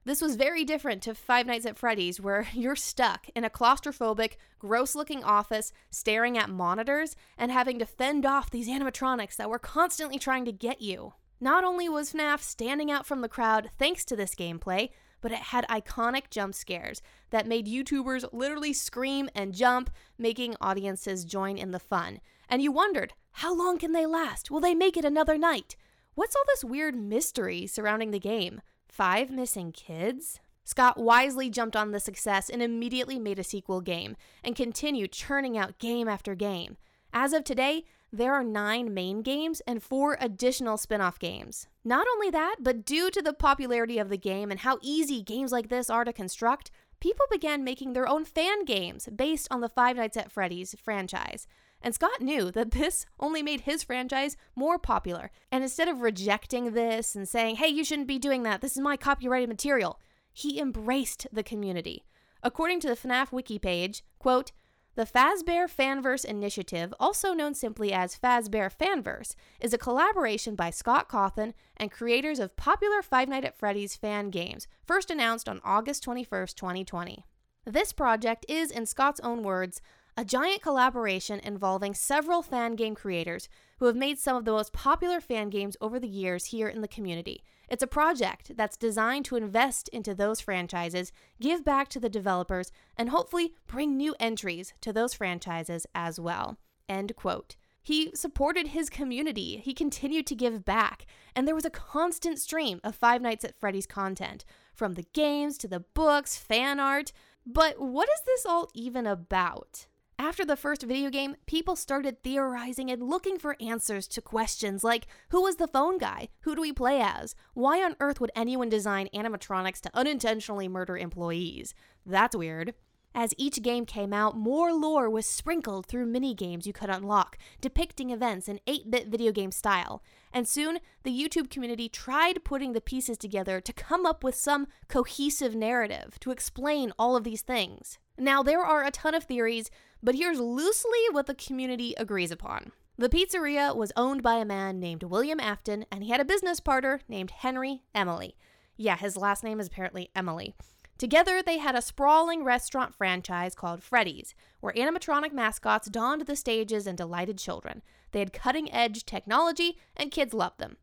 This 0.05 0.21
was 0.21 0.35
very 0.35 0.63
different 0.65 1.01
to 1.03 1.15
Five 1.15 1.47
Nights 1.47 1.65
at 1.65 1.79
Freddy's, 1.79 2.21
where 2.21 2.47
you're 2.53 2.75
stuck 2.75 3.27
in 3.35 3.43
a 3.43 3.49
claustrophobic, 3.49 4.33
gross 4.59 4.93
looking 4.93 5.23
office, 5.23 5.73
staring 5.89 6.37
at 6.37 6.49
monitors, 6.49 7.15
and 7.39 7.51
having 7.51 7.79
to 7.79 7.87
fend 7.87 8.23
off 8.23 8.51
these 8.51 8.69
animatronics 8.69 9.35
that 9.37 9.49
were 9.49 9.57
constantly 9.57 10.19
trying 10.19 10.45
to 10.45 10.51
get 10.51 10.79
you. 10.79 11.13
Not 11.39 11.63
only 11.63 11.89
was 11.89 12.13
FNAF 12.13 12.41
standing 12.41 12.91
out 12.91 13.07
from 13.07 13.21
the 13.21 13.27
crowd 13.27 13.71
thanks 13.79 14.05
to 14.05 14.15
this 14.15 14.35
gameplay, 14.35 14.89
but 15.23 15.31
it 15.31 15.39
had 15.39 15.65
iconic 15.69 16.29
jump 16.29 16.53
scares 16.53 17.01
that 17.31 17.47
made 17.47 17.65
YouTubers 17.65 18.25
literally 18.33 18.73
scream 18.73 19.29
and 19.33 19.55
jump, 19.55 19.89
making 20.17 20.55
audiences 20.59 21.23
join 21.23 21.57
in 21.57 21.71
the 21.71 21.79
fun. 21.79 22.19
And 22.49 22.61
you 22.61 22.73
wondered, 22.73 23.13
how 23.31 23.55
long 23.55 23.79
can 23.79 23.93
they 23.93 24.05
last? 24.05 24.51
Will 24.51 24.59
they 24.59 24.75
make 24.75 24.97
it 24.97 25.05
another 25.05 25.37
night? 25.37 25.77
What's 26.13 26.35
all 26.35 26.43
this 26.45 26.65
weird 26.65 26.93
mystery 26.93 27.65
surrounding 27.65 28.11
the 28.11 28.19
game? 28.19 28.61
Five 28.87 29.31
missing 29.31 29.71
kids? 29.71 30.41
Scott 30.65 30.99
wisely 30.99 31.49
jumped 31.49 31.77
on 31.77 31.91
the 31.91 31.99
success 32.01 32.49
and 32.49 32.61
immediately 32.61 33.17
made 33.17 33.39
a 33.39 33.43
sequel 33.43 33.79
game 33.79 34.17
and 34.43 34.55
continued 34.55 35.13
churning 35.13 35.57
out 35.57 35.79
game 35.79 36.07
after 36.09 36.35
game. 36.35 36.75
As 37.13 37.31
of 37.31 37.45
today, 37.45 37.85
there 38.13 38.35
are 38.35 38.43
nine 38.43 38.93
main 38.93 39.23
games 39.23 39.59
and 39.65 39.81
four 39.81 40.17
additional 40.21 40.77
spin 40.77 41.01
off 41.01 41.17
games. 41.17 41.67
Not 41.83 42.05
only 42.13 42.29
that, 42.29 42.57
but 42.59 42.85
due 42.85 43.09
to 43.09 43.23
the 43.23 43.33
popularity 43.33 43.97
of 43.97 44.09
the 44.09 44.17
game 44.17 44.51
and 44.51 44.59
how 44.59 44.77
easy 44.83 45.23
games 45.23 45.51
like 45.51 45.69
this 45.69 45.89
are 45.89 46.05
to 46.05 46.13
construct, 46.13 46.69
people 46.99 47.25
began 47.31 47.63
making 47.63 47.93
their 47.93 48.07
own 48.07 48.23
fan 48.23 48.65
games 48.65 49.09
based 49.13 49.47
on 49.49 49.61
the 49.61 49.67
Five 49.67 49.97
Nights 49.97 50.15
at 50.15 50.31
Freddy's 50.31 50.75
franchise. 50.81 51.47
And 51.81 51.95
Scott 51.95 52.21
knew 52.21 52.51
that 52.51 52.71
this 52.71 53.07
only 53.19 53.41
made 53.41 53.61
his 53.61 53.81
franchise 53.81 54.37
more 54.55 54.77
popular. 54.77 55.31
And 55.51 55.63
instead 55.63 55.87
of 55.87 56.01
rejecting 56.01 56.73
this 56.73 57.15
and 57.15 57.27
saying, 57.27 57.55
hey, 57.55 57.67
you 57.67 57.83
shouldn't 57.83 58.07
be 58.07 58.19
doing 58.19 58.43
that, 58.43 58.61
this 58.61 58.73
is 58.73 58.79
my 58.79 58.95
copyrighted 58.95 59.49
material, 59.49 59.99
he 60.31 60.59
embraced 60.59 61.25
the 61.33 61.43
community. 61.43 62.05
According 62.43 62.79
to 62.81 62.89
the 62.89 62.95
FNAF 62.95 63.31
wiki 63.31 63.57
page, 63.57 64.03
quote, 64.19 64.51
the 64.95 65.05
Fazbear 65.05 65.67
Fanverse 65.67 66.23
Initiative, 66.23 66.93
also 66.99 67.33
known 67.33 67.55
simply 67.55 67.91
as 67.91 68.17
Fazbear 68.17 68.71
Fanverse, 68.71 69.33
is 69.59 69.73
a 69.73 69.77
collaboration 69.77 70.55
by 70.55 70.69
Scott 70.69 71.09
Cawthon 71.09 71.53
and 71.75 71.91
creators 71.91 72.39
of 72.39 72.55
popular 72.55 73.01
Five 73.01 73.27
Nights 73.27 73.47
at 73.47 73.57
Freddy's 73.57 73.95
fan 73.95 74.29
games, 74.29 74.67
first 74.85 75.09
announced 75.09 75.49
on 75.49 75.61
August 75.63 76.03
21, 76.03 76.47
2020. 76.55 77.25
This 77.65 77.91
project 77.91 78.45
is, 78.47 78.69
in 78.69 78.85
Scott's 78.85 79.19
own 79.21 79.41
words, 79.41 79.81
a 80.15 80.23
giant 80.23 80.61
collaboration 80.61 81.39
involving 81.39 81.95
several 81.95 82.43
fan 82.43 82.75
game 82.75 82.93
creators 82.93 83.49
who 83.83 83.87
have 83.87 83.97
made 83.97 84.17
some 84.17 84.37
of 84.37 84.45
the 84.45 84.51
most 84.53 84.71
popular 84.71 85.19
fan 85.19 85.49
games 85.49 85.75
over 85.81 85.99
the 85.99 86.07
years 86.07 86.45
here 86.45 86.69
in 86.69 86.79
the 86.79 86.87
community. 86.87 87.43
It's 87.67 87.83
a 87.83 87.87
project 87.87 88.53
that's 88.55 88.77
designed 88.77 89.25
to 89.25 89.35
invest 89.35 89.89
into 89.89 90.15
those 90.15 90.39
franchises, 90.39 91.11
give 91.41 91.65
back 91.65 91.89
to 91.89 91.99
the 91.99 92.07
developers, 92.07 92.71
and 92.95 93.09
hopefully 93.09 93.55
bring 93.67 93.97
new 93.97 94.15
entries 94.21 94.73
to 94.79 94.93
those 94.93 95.13
franchises 95.13 95.85
as 95.93 96.17
well. 96.17 96.57
End 96.87 97.13
quote. 97.17 97.57
He 97.81 98.13
supported 98.15 98.67
his 98.67 98.89
community, 98.89 99.57
he 99.57 99.73
continued 99.73 100.27
to 100.27 100.35
give 100.35 100.63
back, 100.63 101.05
and 101.35 101.45
there 101.45 101.53
was 101.53 101.65
a 101.65 101.69
constant 101.69 102.39
stream 102.39 102.79
of 102.85 102.95
Five 102.95 103.21
Nights 103.21 103.43
at 103.43 103.59
Freddy's 103.59 103.85
content, 103.85 104.45
from 104.73 104.93
the 104.93 105.07
games 105.11 105.57
to 105.57 105.67
the 105.67 105.81
books, 105.81 106.37
fan 106.37 106.79
art. 106.79 107.11
But 107.45 107.81
what 107.81 108.07
is 108.07 108.21
this 108.25 108.45
all 108.45 108.69
even 108.73 109.05
about? 109.05 109.87
After 110.19 110.45
the 110.45 110.55
first 110.55 110.83
video 110.83 111.09
game, 111.09 111.35
people 111.47 111.75
started 111.75 112.21
theorizing 112.21 112.91
and 112.91 113.01
looking 113.01 113.39
for 113.39 113.57
answers 113.59 114.07
to 114.09 114.21
questions 114.21 114.83
like 114.83 115.07
who 115.29 115.41
was 115.41 115.55
the 115.55 115.67
phone 115.67 115.97
guy? 115.97 116.29
Who 116.41 116.55
do 116.55 116.61
we 116.61 116.71
play 116.71 117.01
as? 117.01 117.35
Why 117.53 117.83
on 117.83 117.95
earth 117.99 118.21
would 118.21 118.31
anyone 118.35 118.69
design 118.69 119.09
animatronics 119.13 119.81
to 119.81 119.91
unintentionally 119.93 120.67
murder 120.67 120.97
employees? 120.97 121.73
That's 122.05 122.35
weird. 122.35 122.73
As 123.15 123.33
each 123.37 123.61
game 123.61 123.85
came 123.85 124.11
out, 124.11 124.35
more 124.35 124.73
lore 124.73 125.07
was 125.07 125.27
sprinkled 125.27 125.85
through 125.85 126.07
mini 126.07 126.33
games 126.33 126.65
you 126.65 126.73
could 126.73 126.89
unlock, 126.89 127.37
depicting 127.61 128.09
events 128.09 128.47
in 128.47 128.59
8 128.65 128.89
bit 128.89 129.07
video 129.07 129.31
game 129.31 129.51
style. 129.51 130.03
And 130.31 130.47
soon, 130.47 130.79
the 131.03 131.11
YouTube 131.11 131.51
community 131.51 131.89
tried 131.89 132.43
putting 132.43 132.73
the 132.73 132.81
pieces 132.81 133.19
together 133.19 133.61
to 133.61 133.73
come 133.73 134.05
up 134.05 134.23
with 134.23 134.33
some 134.33 134.67
cohesive 134.87 135.55
narrative 135.55 136.19
to 136.21 136.31
explain 136.31 136.91
all 136.97 137.15
of 137.15 137.23
these 137.23 137.41
things. 137.41 137.99
Now, 138.17 138.41
there 138.41 138.63
are 138.63 138.83
a 138.83 138.91
ton 138.91 139.13
of 139.13 139.23
theories, 139.23 139.69
but 140.03 140.15
here's 140.15 140.39
loosely 140.39 140.99
what 141.11 141.25
the 141.25 141.33
community 141.33 141.93
agrees 141.97 142.29
upon. 142.29 142.71
The 142.97 143.09
pizzeria 143.09 143.75
was 143.75 143.91
owned 143.95 144.21
by 144.21 144.35
a 144.35 144.45
man 144.45 144.79
named 144.79 145.01
William 145.01 145.39
Afton, 145.39 145.85
and 145.91 146.03
he 146.03 146.11
had 146.11 146.19
a 146.19 146.25
business 146.25 146.59
partner 146.59 147.01
named 147.07 147.31
Henry 147.31 147.81
Emily. 147.95 148.35
Yeah, 148.77 148.97
his 148.97 149.17
last 149.17 149.43
name 149.43 149.59
is 149.59 149.67
apparently 149.67 150.11
Emily. 150.15 150.53
Together, 150.99 151.41
they 151.41 151.57
had 151.57 151.75
a 151.75 151.81
sprawling 151.81 152.43
restaurant 152.43 152.93
franchise 152.93 153.55
called 153.55 153.81
Freddy's, 153.81 154.35
where 154.59 154.73
animatronic 154.73 155.33
mascots 155.33 155.89
donned 155.89 156.27
the 156.27 156.35
stages 156.35 156.85
and 156.85 156.97
delighted 156.97 157.39
children. 157.39 157.81
They 158.11 158.19
had 158.19 158.31
cutting 158.31 158.71
edge 158.71 159.05
technology, 159.05 159.79
and 159.97 160.11
kids 160.11 160.33
loved 160.33 160.59
them. 160.59 160.77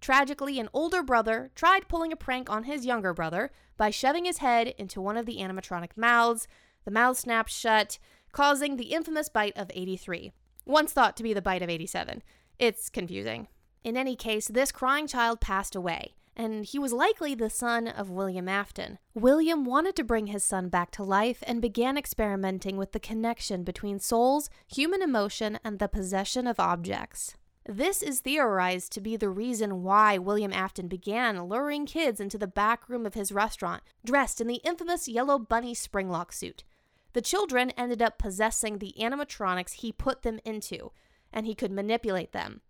Tragically, 0.00 0.60
an 0.60 0.68
older 0.72 1.02
brother 1.02 1.50
tried 1.54 1.88
pulling 1.88 2.12
a 2.12 2.16
prank 2.16 2.48
on 2.48 2.64
his 2.64 2.86
younger 2.86 3.12
brother 3.12 3.50
by 3.76 3.90
shoving 3.90 4.24
his 4.24 4.38
head 4.38 4.68
into 4.78 5.00
one 5.00 5.16
of 5.16 5.26
the 5.26 5.38
animatronic 5.38 5.90
mouths. 5.96 6.46
The 6.84 6.90
mouth 6.90 7.18
snapped 7.18 7.50
shut, 7.50 7.98
causing 8.32 8.76
the 8.76 8.92
infamous 8.92 9.28
bite 9.28 9.56
of 9.56 9.70
83, 9.74 10.32
once 10.66 10.92
thought 10.92 11.16
to 11.16 11.22
be 11.22 11.32
the 11.32 11.42
bite 11.42 11.62
of 11.62 11.70
87. 11.70 12.22
It's 12.58 12.88
confusing. 12.88 13.48
In 13.82 13.96
any 13.96 14.16
case, 14.16 14.48
this 14.48 14.72
crying 14.72 15.06
child 15.06 15.40
passed 15.40 15.74
away, 15.74 16.14
and 16.36 16.64
he 16.64 16.78
was 16.78 16.92
likely 16.92 17.34
the 17.34 17.50
son 17.50 17.88
of 17.88 18.10
William 18.10 18.48
Afton. 18.48 18.98
William 19.14 19.64
wanted 19.64 19.96
to 19.96 20.04
bring 20.04 20.26
his 20.26 20.44
son 20.44 20.68
back 20.68 20.90
to 20.92 21.02
life 21.02 21.42
and 21.46 21.62
began 21.62 21.96
experimenting 21.96 22.76
with 22.76 22.92
the 22.92 23.00
connection 23.00 23.64
between 23.64 23.98
souls, 23.98 24.50
human 24.66 25.02
emotion, 25.02 25.58
and 25.64 25.78
the 25.78 25.88
possession 25.88 26.46
of 26.46 26.60
objects. 26.60 27.36
This 27.66 28.02
is 28.02 28.20
theorized 28.20 28.90
to 28.92 29.00
be 29.00 29.16
the 29.16 29.28
reason 29.28 29.82
why 29.82 30.18
William 30.18 30.52
Afton 30.52 30.88
began 30.88 31.44
luring 31.44 31.86
kids 31.86 32.18
into 32.20 32.38
the 32.38 32.46
back 32.46 32.88
room 32.88 33.04
of 33.04 33.14
his 33.14 33.32
restaurant, 33.32 33.82
dressed 34.04 34.40
in 34.40 34.46
the 34.46 34.62
infamous 34.64 35.08
yellow 35.08 35.38
bunny 35.38 35.74
springlock 35.74 36.32
suit. 36.32 36.64
The 37.12 37.22
children 37.22 37.70
ended 37.70 38.00
up 38.00 38.18
possessing 38.18 38.78
the 38.78 38.94
animatronics 38.98 39.74
he 39.74 39.92
put 39.92 40.22
them 40.22 40.40
into, 40.44 40.92
and 41.32 41.46
he 41.46 41.54
could 41.54 41.72
manipulate 41.72 42.32
them. 42.32 42.60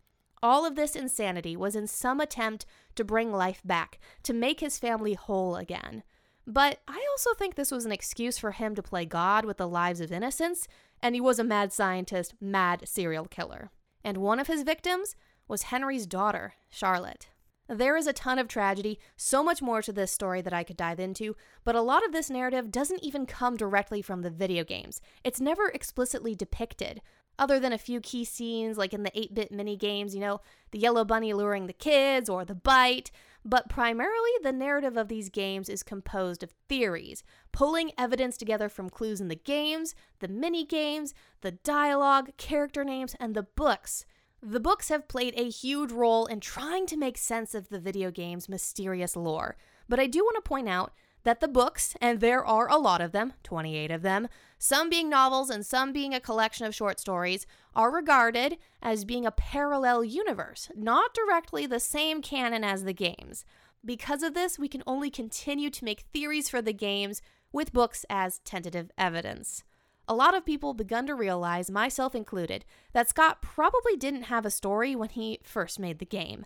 All 0.42 0.64
of 0.64 0.74
this 0.74 0.96
insanity 0.96 1.56
was 1.56 1.76
in 1.76 1.86
some 1.86 2.20
attempt 2.20 2.64
to 2.94 3.04
bring 3.04 3.32
life 3.32 3.60
back, 3.64 3.98
to 4.22 4.32
make 4.32 4.60
his 4.60 4.78
family 4.78 5.14
whole 5.14 5.56
again. 5.56 6.02
But 6.46 6.80
I 6.88 7.06
also 7.10 7.34
think 7.34 7.54
this 7.54 7.70
was 7.70 7.84
an 7.84 7.92
excuse 7.92 8.38
for 8.38 8.52
him 8.52 8.74
to 8.74 8.82
play 8.82 9.04
God 9.04 9.44
with 9.44 9.58
the 9.58 9.68
lives 9.68 10.00
of 10.00 10.10
innocents, 10.10 10.66
and 11.02 11.14
he 11.14 11.20
was 11.20 11.38
a 11.38 11.44
mad 11.44 11.72
scientist, 11.72 12.34
mad 12.40 12.88
serial 12.88 13.26
killer. 13.26 13.70
And 14.02 14.16
one 14.18 14.40
of 14.40 14.46
his 14.46 14.62
victims 14.62 15.14
was 15.46 15.64
Henry's 15.64 16.06
daughter, 16.06 16.54
Charlotte. 16.70 17.28
There 17.70 17.96
is 17.96 18.08
a 18.08 18.12
ton 18.12 18.40
of 18.40 18.48
tragedy, 18.48 18.98
so 19.16 19.44
much 19.44 19.62
more 19.62 19.80
to 19.80 19.92
this 19.92 20.10
story 20.10 20.42
that 20.42 20.52
I 20.52 20.64
could 20.64 20.76
dive 20.76 20.98
into, 20.98 21.36
but 21.62 21.76
a 21.76 21.80
lot 21.80 22.04
of 22.04 22.10
this 22.10 22.28
narrative 22.28 22.72
doesn't 22.72 23.04
even 23.04 23.26
come 23.26 23.56
directly 23.56 24.02
from 24.02 24.22
the 24.22 24.28
video 24.28 24.64
games. 24.64 25.00
It's 25.22 25.40
never 25.40 25.68
explicitly 25.68 26.34
depicted, 26.34 27.00
other 27.38 27.60
than 27.60 27.72
a 27.72 27.78
few 27.78 28.00
key 28.00 28.24
scenes 28.24 28.76
like 28.76 28.92
in 28.92 29.04
the 29.04 29.16
8 29.16 29.34
bit 29.34 29.52
mini 29.52 29.76
games, 29.76 30.16
you 30.16 30.20
know, 30.20 30.40
the 30.72 30.80
yellow 30.80 31.04
bunny 31.04 31.32
luring 31.32 31.68
the 31.68 31.72
kids 31.72 32.28
or 32.28 32.44
the 32.44 32.56
bite. 32.56 33.12
But 33.44 33.68
primarily, 33.68 34.32
the 34.42 34.50
narrative 34.50 34.96
of 34.96 35.06
these 35.06 35.28
games 35.28 35.68
is 35.68 35.84
composed 35.84 36.42
of 36.42 36.52
theories, 36.68 37.22
pulling 37.52 37.92
evidence 37.96 38.36
together 38.36 38.68
from 38.68 38.90
clues 38.90 39.20
in 39.20 39.28
the 39.28 39.36
games, 39.36 39.94
the 40.18 40.26
mini 40.26 40.64
games, 40.64 41.14
the 41.42 41.52
dialogue, 41.52 42.36
character 42.36 42.82
names, 42.82 43.14
and 43.20 43.36
the 43.36 43.44
books. 43.44 44.04
The 44.42 44.60
books 44.60 44.88
have 44.88 45.06
played 45.06 45.34
a 45.36 45.50
huge 45.50 45.92
role 45.92 46.24
in 46.24 46.40
trying 46.40 46.86
to 46.86 46.96
make 46.96 47.18
sense 47.18 47.54
of 47.54 47.68
the 47.68 47.78
video 47.78 48.10
game's 48.10 48.48
mysterious 48.48 49.14
lore. 49.14 49.56
But 49.86 50.00
I 50.00 50.06
do 50.06 50.20
want 50.20 50.36
to 50.36 50.48
point 50.48 50.68
out 50.68 50.92
that 51.24 51.40
the 51.40 51.48
books, 51.48 51.94
and 52.00 52.20
there 52.20 52.42
are 52.42 52.66
a 52.70 52.78
lot 52.78 53.02
of 53.02 53.12
them, 53.12 53.34
28 53.42 53.90
of 53.90 54.00
them, 54.00 54.28
some 54.58 54.88
being 54.88 55.10
novels 55.10 55.50
and 55.50 55.66
some 55.66 55.92
being 55.92 56.14
a 56.14 56.20
collection 56.20 56.64
of 56.64 56.74
short 56.74 56.98
stories, 56.98 57.46
are 57.74 57.90
regarded 57.90 58.56
as 58.80 59.04
being 59.04 59.26
a 59.26 59.30
parallel 59.30 60.02
universe, 60.02 60.70
not 60.74 61.12
directly 61.12 61.66
the 61.66 61.80
same 61.80 62.22
canon 62.22 62.64
as 62.64 62.84
the 62.84 62.94
games. 62.94 63.44
Because 63.84 64.22
of 64.22 64.32
this, 64.32 64.58
we 64.58 64.68
can 64.68 64.82
only 64.86 65.10
continue 65.10 65.68
to 65.68 65.84
make 65.84 66.04
theories 66.14 66.48
for 66.48 66.62
the 66.62 66.72
games 66.72 67.20
with 67.52 67.74
books 67.74 68.06
as 68.08 68.38
tentative 68.38 68.90
evidence. 68.96 69.64
A 70.10 70.20
lot 70.20 70.36
of 70.36 70.44
people 70.44 70.74
begun 70.74 71.06
to 71.06 71.14
realize, 71.14 71.70
myself 71.70 72.16
included, 72.16 72.64
that 72.92 73.08
Scott 73.08 73.40
probably 73.42 73.96
didn't 73.96 74.24
have 74.24 74.44
a 74.44 74.50
story 74.50 74.96
when 74.96 75.08
he 75.08 75.38
first 75.44 75.78
made 75.78 76.00
the 76.00 76.04
game. 76.04 76.44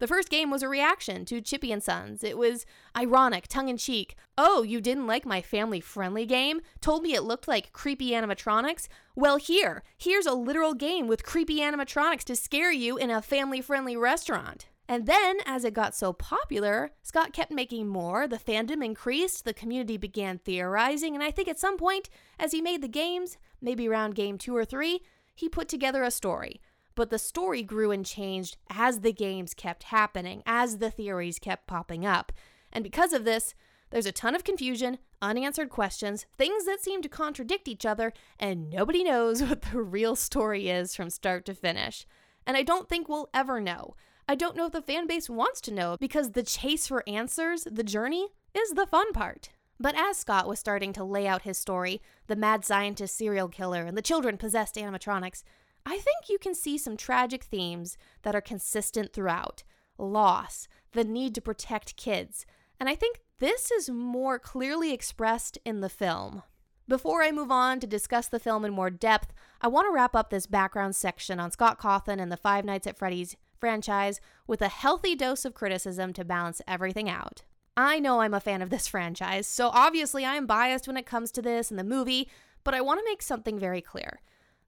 The 0.00 0.08
first 0.08 0.28
game 0.28 0.50
was 0.50 0.64
a 0.64 0.68
reaction 0.68 1.24
to 1.26 1.40
Chippy 1.40 1.70
and 1.70 1.80
Sons. 1.80 2.24
It 2.24 2.36
was 2.36 2.66
ironic, 2.96 3.46
tongue 3.46 3.68
in 3.68 3.76
cheek. 3.76 4.16
Oh, 4.36 4.64
you 4.64 4.80
didn't 4.80 5.06
like 5.06 5.24
my 5.24 5.40
family 5.40 5.78
friendly 5.78 6.26
game? 6.26 6.60
Told 6.80 7.04
me 7.04 7.14
it 7.14 7.22
looked 7.22 7.46
like 7.46 7.72
creepy 7.72 8.10
animatronics? 8.10 8.88
Well, 9.14 9.36
here, 9.36 9.84
here's 9.96 10.26
a 10.26 10.34
literal 10.34 10.74
game 10.74 11.06
with 11.06 11.22
creepy 11.24 11.60
animatronics 11.60 12.24
to 12.24 12.34
scare 12.34 12.72
you 12.72 12.96
in 12.96 13.10
a 13.12 13.22
family 13.22 13.60
friendly 13.60 13.96
restaurant. 13.96 14.66
And 14.88 15.06
then, 15.06 15.38
as 15.46 15.64
it 15.64 15.72
got 15.72 15.94
so 15.94 16.12
popular, 16.12 16.90
Scott 17.02 17.32
kept 17.32 17.50
making 17.50 17.88
more, 17.88 18.28
the 18.28 18.38
fandom 18.38 18.84
increased, 18.84 19.44
the 19.44 19.54
community 19.54 19.96
began 19.96 20.38
theorizing, 20.38 21.14
and 21.14 21.24
I 21.24 21.30
think 21.30 21.48
at 21.48 21.58
some 21.58 21.78
point, 21.78 22.10
as 22.38 22.52
he 22.52 22.60
made 22.60 22.82
the 22.82 22.88
games, 22.88 23.38
maybe 23.62 23.88
around 23.88 24.14
game 24.14 24.36
two 24.36 24.54
or 24.54 24.64
three, 24.64 25.00
he 25.34 25.48
put 25.48 25.68
together 25.68 26.02
a 26.02 26.10
story 26.10 26.60
but 26.94 27.10
the 27.10 27.18
story 27.18 27.62
grew 27.62 27.90
and 27.90 28.06
changed 28.06 28.56
as 28.70 29.00
the 29.00 29.12
games 29.12 29.54
kept 29.54 29.84
happening, 29.84 30.42
as 30.46 30.78
the 30.78 30.90
theories 30.90 31.38
kept 31.38 31.66
popping 31.66 32.06
up. 32.06 32.32
And 32.72 32.84
because 32.84 33.12
of 33.12 33.24
this, 33.24 33.54
there's 33.90 34.06
a 34.06 34.12
ton 34.12 34.34
of 34.34 34.44
confusion, 34.44 34.98
unanswered 35.20 35.70
questions, 35.70 36.26
things 36.36 36.64
that 36.64 36.82
seem 36.82 37.02
to 37.02 37.08
contradict 37.08 37.68
each 37.68 37.86
other, 37.86 38.12
and 38.38 38.70
nobody 38.70 39.04
knows 39.04 39.42
what 39.42 39.62
the 39.62 39.80
real 39.80 40.16
story 40.16 40.68
is 40.68 40.94
from 40.94 41.10
start 41.10 41.44
to 41.46 41.54
finish. 41.54 42.06
And 42.46 42.56
I 42.56 42.62
don't 42.62 42.88
think 42.88 43.08
we'll 43.08 43.30
ever 43.32 43.60
know. 43.60 43.94
I 44.28 44.34
don't 44.34 44.56
know 44.56 44.66
if 44.66 44.72
the 44.72 44.82
fan 44.82 45.06
base 45.06 45.28
wants 45.28 45.60
to 45.62 45.74
know 45.74 45.96
because 46.00 46.32
the 46.32 46.42
chase 46.42 46.86
for 46.86 47.04
answers, 47.06 47.66
the 47.70 47.84
journey, 47.84 48.28
is 48.54 48.70
the 48.70 48.86
fun 48.86 49.12
part. 49.12 49.50
But 49.78 49.96
as 49.96 50.16
Scott 50.16 50.48
was 50.48 50.58
starting 50.58 50.92
to 50.94 51.04
lay 51.04 51.26
out 51.26 51.42
his 51.42 51.58
story, 51.58 52.00
the 52.26 52.36
mad 52.36 52.64
scientist 52.64 53.16
serial 53.16 53.48
killer 53.48 53.82
and 53.82 53.98
the 53.98 54.02
children 54.02 54.38
possessed 54.38 54.76
animatronics, 54.76 55.42
I 55.84 55.98
think 55.98 56.28
you 56.30 56.38
can 56.38 56.54
see 56.54 56.78
some 56.78 56.96
tragic 56.96 57.44
themes 57.44 57.98
that 58.22 58.34
are 58.34 58.40
consistent 58.40 59.12
throughout 59.12 59.62
loss, 59.98 60.68
the 60.92 61.04
need 61.04 61.34
to 61.34 61.40
protect 61.40 61.96
kids, 61.96 62.46
and 62.80 62.88
I 62.88 62.94
think 62.94 63.20
this 63.38 63.70
is 63.70 63.90
more 63.90 64.38
clearly 64.38 64.92
expressed 64.92 65.58
in 65.64 65.80
the 65.80 65.88
film. 65.88 66.42
Before 66.86 67.22
I 67.22 67.32
move 67.32 67.50
on 67.50 67.80
to 67.80 67.86
discuss 67.86 68.28
the 68.28 68.38
film 68.38 68.64
in 68.64 68.72
more 68.72 68.90
depth, 68.90 69.32
I 69.60 69.68
want 69.68 69.86
to 69.86 69.92
wrap 69.92 70.14
up 70.14 70.30
this 70.30 70.46
background 70.46 70.94
section 70.94 71.40
on 71.40 71.50
Scott 71.50 71.80
Cawthon 71.80 72.20
and 72.20 72.30
the 72.30 72.36
Five 72.36 72.64
Nights 72.64 72.86
at 72.86 72.98
Freddy's 72.98 73.36
franchise 73.58 74.20
with 74.46 74.62
a 74.62 74.68
healthy 74.68 75.14
dose 75.14 75.44
of 75.44 75.54
criticism 75.54 76.12
to 76.12 76.24
balance 76.24 76.60
everything 76.66 77.08
out. 77.08 77.42
I 77.76 77.98
know 77.98 78.20
I'm 78.20 78.34
a 78.34 78.40
fan 78.40 78.62
of 78.62 78.70
this 78.70 78.86
franchise, 78.88 79.46
so 79.46 79.70
obviously 79.72 80.24
I 80.24 80.34
am 80.34 80.46
biased 80.46 80.86
when 80.86 80.96
it 80.96 81.06
comes 81.06 81.30
to 81.32 81.42
this 81.42 81.70
and 81.70 81.78
the 81.78 81.84
movie, 81.84 82.28
but 82.62 82.74
I 82.74 82.80
want 82.80 83.00
to 83.00 83.04
make 83.04 83.22
something 83.22 83.58
very 83.58 83.80
clear. 83.80 84.20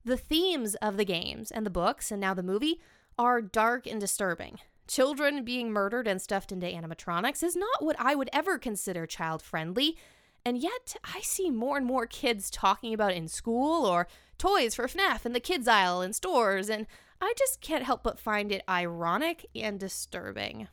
The 0.03 0.17
themes 0.17 0.75
of 0.75 0.97
the 0.97 1.05
games 1.05 1.51
and 1.51 1.65
the 1.65 1.71
books, 1.71 2.11
and 2.11 2.21
now 2.21 2.33
the 2.33 2.43
movie, 2.43 2.79
are 3.17 3.41
dark 3.41 3.87
and 3.87 3.99
disturbing. 3.99 4.59
Children 4.87 5.43
being 5.43 5.71
murdered 5.71 6.07
and 6.07 6.21
stuffed 6.21 6.51
into 6.51 6.67
animatronics 6.67 7.43
is 7.43 7.55
not 7.55 7.83
what 7.83 7.97
I 7.99 8.15
would 8.15 8.29
ever 8.31 8.57
consider 8.57 9.05
child 9.05 9.41
friendly, 9.41 9.97
and 10.45 10.57
yet 10.57 10.95
I 11.03 11.19
see 11.21 11.49
more 11.49 11.75
and 11.75 11.85
more 11.85 12.05
kids 12.05 12.49
talking 12.49 12.93
about 12.93 13.11
in 13.11 13.27
school 13.27 13.85
or 13.85 14.07
toys 14.37 14.75
for 14.75 14.87
FNAF 14.87 15.25
in 15.25 15.33
the 15.33 15.41
kids' 15.41 15.67
aisle 15.67 16.01
in 16.01 16.13
stores, 16.13 16.69
and 16.69 16.87
I 17.19 17.33
just 17.37 17.61
can't 17.61 17.83
help 17.83 18.03
but 18.03 18.19
find 18.19 18.51
it 18.51 18.63
ironic 18.69 19.45
and 19.55 19.79
disturbing. 19.79 20.67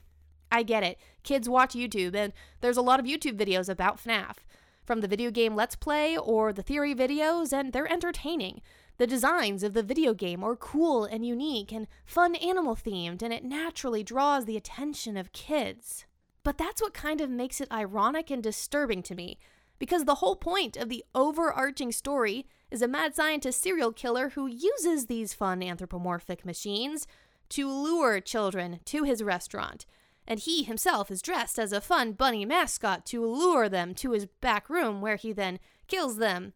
I 0.53 0.63
get 0.63 0.83
it. 0.83 0.99
Kids 1.23 1.49
watch 1.49 1.75
YouTube, 1.75 2.15
and 2.15 2.33
there's 2.61 2.77
a 2.77 2.83
lot 2.83 3.01
of 3.01 3.07
YouTube 3.07 3.37
videos 3.39 3.69
about 3.69 3.99
FNAF, 3.99 4.37
from 4.85 5.01
the 5.01 5.09
video 5.09 5.31
game 5.31 5.57
Let's 5.57 5.75
Play 5.75 6.17
or 6.17 6.53
the 6.53 6.63
theory 6.63 6.95
videos, 6.95 7.53
and 7.53 7.73
they're 7.73 7.91
entertaining. 7.91 8.61
The 8.99 9.07
designs 9.07 9.65
of 9.65 9.73
the 9.75 9.83
video 9.83 10.15
game 10.15 10.45
are 10.45 10.55
cool 10.55 11.05
and 11.05 11.27
unique 11.27 11.73
and 11.73 11.89
fun 12.05 12.37
animal 12.37 12.77
themed, 12.77 13.23
and 13.23 13.33
it 13.33 13.45
naturally 13.45 14.05
draws 14.05 14.45
the 14.45 14.57
attention 14.57 15.17
of 15.17 15.33
kids. 15.33 16.05
But 16.45 16.59
that's 16.59 16.81
what 16.81 16.95
kind 16.95 17.21
of 17.21 17.31
makes 17.31 17.61
it 17.61 17.73
ironic 17.73 18.31
and 18.31 18.43
disturbing 18.43 19.03
to 19.05 19.15
me, 19.15 19.39
because 19.78 20.04
the 20.04 20.16
whole 20.16 20.37
point 20.37 20.76
of 20.76 20.88
the 20.88 21.04
overarching 21.14 21.93
story 21.93 22.47
is 22.71 22.83
a 22.83 22.88
mad 22.88 23.14
scientist 23.14 23.62
serial 23.62 23.93
killer 23.93 24.31
who 24.31 24.47
uses 24.47 25.07
these 25.07 25.35
fun 25.35 25.62
anthropomorphic 25.62 26.45
machines 26.45 27.07
to 27.50 27.69
lure 27.69 28.21
children 28.21 28.81
to 28.85 29.04
his 29.04 29.23
restaurant. 29.23 29.87
And 30.26 30.40
he 30.40 30.62
himself 30.62 31.11
is 31.11 31.21
dressed 31.21 31.59
as 31.59 31.73
a 31.73 31.81
fun 31.81 32.12
bunny 32.12 32.45
mascot 32.45 33.04
to 33.07 33.25
lure 33.25 33.69
them 33.69 33.95
to 33.97 34.12
his 34.12 34.26
back 34.26 34.71
room 34.71 35.00
where 35.00 35.16
he 35.16 35.33
then 35.33 35.59
kills 35.87 36.16
them 36.16 36.54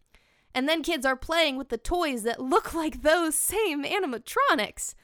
and 0.54 0.68
then 0.68 0.82
kids 0.82 1.06
are 1.06 1.16
playing 1.16 1.56
with 1.56 1.68
the 1.68 1.78
toys 1.78 2.22
that 2.24 2.40
look 2.40 2.74
like 2.74 3.02
those 3.02 3.34
same 3.34 3.84
animatronics. 3.84 4.94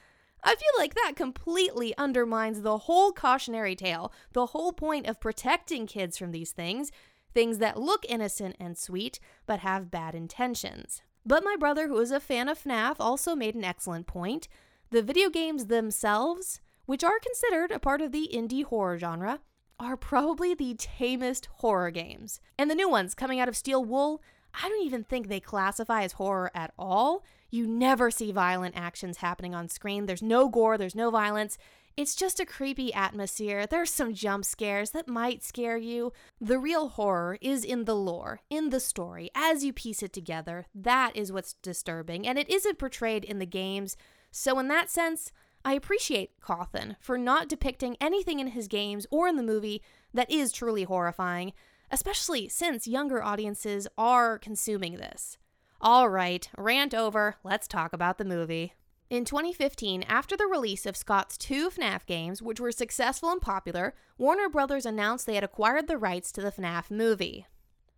I 0.43 0.55
feel 0.55 0.73
like 0.77 0.93
that 0.95 1.13
completely 1.15 1.97
undermines 1.97 2.61
the 2.61 2.79
whole 2.79 3.11
cautionary 3.11 3.75
tale, 3.75 4.11
the 4.33 4.47
whole 4.47 4.73
point 4.73 5.07
of 5.07 5.19
protecting 5.19 5.87
kids 5.87 6.17
from 6.17 6.31
these 6.31 6.51
things, 6.51 6.91
things 7.35 7.59
that 7.59 7.79
look 7.79 8.03
innocent 8.09 8.55
and 8.59 8.75
sweet 8.75 9.19
but 9.45 9.59
have 9.59 9.91
bad 9.91 10.15
intentions. 10.15 11.03
But 11.23 11.43
my 11.43 11.55
brother, 11.59 11.87
who 11.87 11.99
is 11.99 12.11
a 12.11 12.19
fan 12.19 12.49
of 12.49 12.63
FNAF, 12.63 12.95
also 12.99 13.35
made 13.35 13.53
an 13.53 13.63
excellent 13.63 14.07
point. 14.07 14.47
The 14.89 15.03
video 15.03 15.29
games 15.29 15.65
themselves, 15.65 16.61
which 16.85 17.03
are 17.03 17.19
considered 17.19 17.71
a 17.71 17.79
part 17.79 18.01
of 18.01 18.11
the 18.11 18.29
indie 18.33 18.63
horror 18.63 18.97
genre, 18.97 19.41
are 19.79 19.97
probably 19.97 20.53
the 20.53 20.75
tamest 20.75 21.47
horror 21.57 21.91
games. 21.91 22.39
And 22.57 22.71
the 22.71 22.75
new 22.75 22.89
ones 22.89 23.13
coming 23.13 23.39
out 23.39 23.49
of 23.49 23.57
Steel 23.57 23.83
Wool, 23.83 24.21
I 24.53 24.69
don't 24.69 24.85
even 24.85 25.03
think 25.03 25.27
they 25.27 25.39
classify 25.41 26.03
as 26.03 26.13
horror 26.13 26.51
at 26.55 26.73
all. 26.79 27.25
You 27.49 27.67
never 27.67 28.09
see 28.09 28.31
violent 28.31 28.77
actions 28.77 29.17
happening 29.17 29.53
on 29.53 29.67
screen. 29.67 30.05
There's 30.05 30.23
no 30.23 30.47
gore, 30.47 30.77
there's 30.77 30.95
no 30.95 31.11
violence. 31.11 31.57
It's 31.97 32.13
just 32.13 32.41
a 32.41 32.45
creepy 32.45 32.93
atmosphere. 32.93 33.65
There's 33.65 33.89
some 33.89 34.13
jump 34.13 34.43
scares 34.43 34.91
that 34.91 35.07
might 35.07 35.43
scare 35.43 35.77
you. 35.77 36.11
The 36.41 36.59
real 36.59 36.89
horror 36.89 37.37
is 37.41 37.63
in 37.63 37.85
the 37.85 37.95
lore, 37.95 38.41
in 38.49 38.69
the 38.69 38.81
story. 38.81 39.29
As 39.33 39.63
you 39.63 39.71
piece 39.71 40.03
it 40.03 40.11
together, 40.11 40.65
that 40.75 41.15
is 41.15 41.31
what's 41.31 41.53
disturbing, 41.53 42.27
and 42.27 42.37
it 42.37 42.49
isn't 42.49 42.79
portrayed 42.79 43.23
in 43.23 43.39
the 43.39 43.45
games. 43.45 43.95
So, 44.29 44.59
in 44.59 44.67
that 44.67 44.89
sense, 44.89 45.31
I 45.63 45.73
appreciate 45.73 46.41
Cawthon 46.41 46.97
for 46.99 47.17
not 47.17 47.47
depicting 47.47 47.95
anything 48.01 48.41
in 48.41 48.47
his 48.47 48.67
games 48.67 49.07
or 49.09 49.29
in 49.29 49.37
the 49.37 49.41
movie 49.41 49.81
that 50.13 50.29
is 50.29 50.51
truly 50.51 50.83
horrifying, 50.83 51.53
especially 51.89 52.49
since 52.49 52.87
younger 52.87 53.23
audiences 53.23 53.87
are 53.97 54.37
consuming 54.37 54.97
this. 54.97 55.37
All 55.79 56.09
right, 56.09 56.49
rant 56.57 56.93
over, 56.93 57.37
let's 57.43 57.69
talk 57.69 57.93
about 57.93 58.17
the 58.17 58.25
movie. 58.25 58.73
In 59.07 59.23
2015, 59.23 60.01
after 60.03 60.35
the 60.35 60.47
release 60.47 60.87
of 60.87 60.97
Scott's 60.97 61.37
two 61.37 61.69
FNAF 61.69 62.07
games, 62.07 62.41
which 62.41 62.59
were 62.59 62.71
successful 62.71 63.29
and 63.29 63.39
popular, 63.39 63.93
Warner 64.17 64.49
Brothers 64.49 64.83
announced 64.83 65.27
they 65.27 65.35
had 65.35 65.43
acquired 65.43 65.87
the 65.87 65.97
rights 65.97 66.31
to 66.31 66.41
the 66.41 66.51
FNAF 66.51 66.89
movie. 66.89 67.45